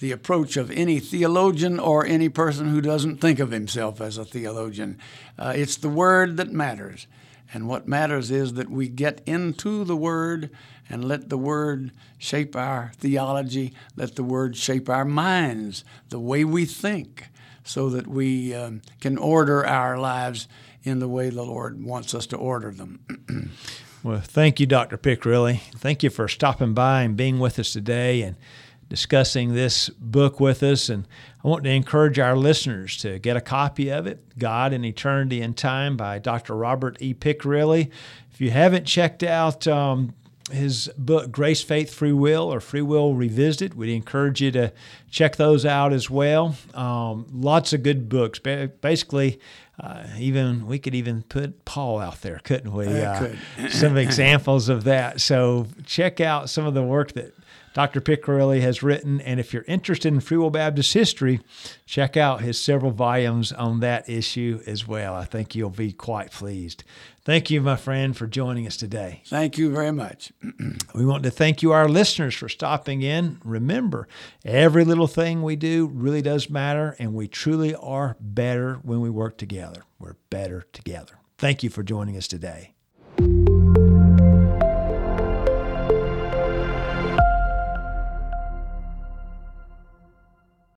the 0.02 0.12
approach 0.12 0.56
of 0.56 0.70
any 0.70 1.00
theologian 1.00 1.78
or 1.78 2.04
any 2.04 2.28
person 2.28 2.68
who 2.68 2.80
doesn't 2.80 3.18
think 3.18 3.38
of 3.38 3.50
himself 3.50 4.00
as 4.00 4.18
a 4.18 4.24
theologian 4.24 4.98
uh, 5.38 5.52
it's 5.56 5.76
the 5.76 5.88
word 5.88 6.36
that 6.36 6.52
matters 6.52 7.06
and 7.54 7.68
what 7.68 7.86
matters 7.86 8.30
is 8.30 8.54
that 8.54 8.70
we 8.70 8.88
get 8.88 9.20
into 9.26 9.84
the 9.84 9.96
Word 9.96 10.50
and 10.88 11.04
let 11.04 11.28
the 11.28 11.38
Word 11.38 11.92
shape 12.18 12.56
our 12.56 12.92
theology, 12.96 13.74
let 13.94 14.16
the 14.16 14.24
Word 14.24 14.56
shape 14.56 14.88
our 14.88 15.04
minds, 15.04 15.84
the 16.08 16.18
way 16.18 16.44
we 16.44 16.64
think, 16.64 17.28
so 17.62 17.90
that 17.90 18.06
we 18.06 18.54
um, 18.54 18.80
can 19.00 19.18
order 19.18 19.66
our 19.66 19.98
lives 19.98 20.48
in 20.82 20.98
the 20.98 21.08
way 21.08 21.28
the 21.28 21.44
Lord 21.44 21.84
wants 21.84 22.14
us 22.14 22.26
to 22.28 22.36
order 22.36 22.70
them. 22.70 23.52
well, 24.02 24.20
thank 24.20 24.58
you, 24.58 24.66
Dr. 24.66 24.96
Picirilli. 24.96 25.60
Thank 25.76 26.02
you 26.02 26.10
for 26.10 26.28
stopping 26.28 26.72
by 26.72 27.02
and 27.02 27.16
being 27.16 27.38
with 27.38 27.58
us 27.58 27.72
today 27.72 28.22
and 28.22 28.36
discussing 28.92 29.54
this 29.54 29.88
book 29.88 30.38
with 30.38 30.62
us. 30.62 30.90
And 30.90 31.08
I 31.42 31.48
want 31.48 31.64
to 31.64 31.70
encourage 31.70 32.18
our 32.18 32.36
listeners 32.36 32.98
to 32.98 33.18
get 33.18 33.38
a 33.38 33.40
copy 33.40 33.88
of 33.88 34.06
it, 34.06 34.38
God 34.38 34.74
in 34.74 34.84
Eternity 34.84 35.40
and 35.40 35.56
Time 35.56 35.96
by 35.96 36.18
Dr. 36.18 36.54
Robert 36.54 37.00
E. 37.00 37.14
Picirilli. 37.14 37.90
If 38.30 38.38
you 38.38 38.50
haven't 38.50 38.84
checked 38.84 39.22
out 39.22 39.66
um, 39.66 40.12
his 40.50 40.90
book, 40.98 41.32
Grace, 41.32 41.62
Faith, 41.62 41.94
Free 41.94 42.12
Will, 42.12 42.52
or 42.52 42.60
Free 42.60 42.82
Will 42.82 43.14
Revisited, 43.14 43.72
we'd 43.72 43.94
encourage 43.94 44.42
you 44.42 44.50
to 44.50 44.74
check 45.10 45.36
those 45.36 45.64
out 45.64 45.94
as 45.94 46.10
well. 46.10 46.54
Um, 46.74 47.24
lots 47.32 47.72
of 47.72 47.82
good 47.82 48.10
books. 48.10 48.40
Basically, 48.40 49.40
uh, 49.80 50.04
even 50.18 50.66
we 50.66 50.78
could 50.78 50.94
even 50.94 51.22
put 51.22 51.64
Paul 51.64 51.98
out 51.98 52.20
there, 52.20 52.42
couldn't 52.44 52.74
we? 52.74 52.88
Uh, 52.88 53.18
could. 53.56 53.72
some 53.72 53.96
examples 53.96 54.68
of 54.68 54.84
that. 54.84 55.22
So 55.22 55.68
check 55.86 56.20
out 56.20 56.50
some 56.50 56.66
of 56.66 56.74
the 56.74 56.82
work 56.82 57.12
that 57.12 57.32
Dr. 57.74 58.00
Picirilli 58.00 58.60
has 58.60 58.82
written. 58.82 59.20
And 59.20 59.40
if 59.40 59.52
you're 59.52 59.64
interested 59.66 60.12
in 60.12 60.20
Free 60.20 60.36
Will 60.36 60.50
Baptist 60.50 60.92
history, 60.92 61.40
check 61.86 62.16
out 62.16 62.40
his 62.40 62.60
several 62.60 62.92
volumes 62.92 63.52
on 63.52 63.80
that 63.80 64.08
issue 64.08 64.60
as 64.66 64.86
well. 64.86 65.14
I 65.14 65.24
think 65.24 65.54
you'll 65.54 65.70
be 65.70 65.92
quite 65.92 66.30
pleased. 66.30 66.84
Thank 67.24 67.50
you, 67.50 67.60
my 67.60 67.76
friend, 67.76 68.16
for 68.16 68.26
joining 68.26 68.66
us 68.66 68.76
today. 68.76 69.22
Thank 69.26 69.56
you 69.56 69.70
very 69.70 69.92
much. 69.92 70.32
we 70.94 71.06
want 71.06 71.22
to 71.22 71.30
thank 71.30 71.62
you, 71.62 71.70
our 71.70 71.88
listeners, 71.88 72.34
for 72.34 72.48
stopping 72.48 73.02
in. 73.02 73.40
Remember, 73.44 74.08
every 74.44 74.84
little 74.84 75.06
thing 75.06 75.42
we 75.42 75.54
do 75.54 75.86
really 75.86 76.20
does 76.22 76.50
matter, 76.50 76.96
and 76.98 77.14
we 77.14 77.28
truly 77.28 77.76
are 77.76 78.16
better 78.18 78.74
when 78.82 79.00
we 79.00 79.08
work 79.08 79.38
together. 79.38 79.84
We're 80.00 80.16
better 80.30 80.66
together. 80.72 81.14
Thank 81.38 81.62
you 81.62 81.70
for 81.70 81.84
joining 81.84 82.16
us 82.16 82.26
today. 82.26 82.74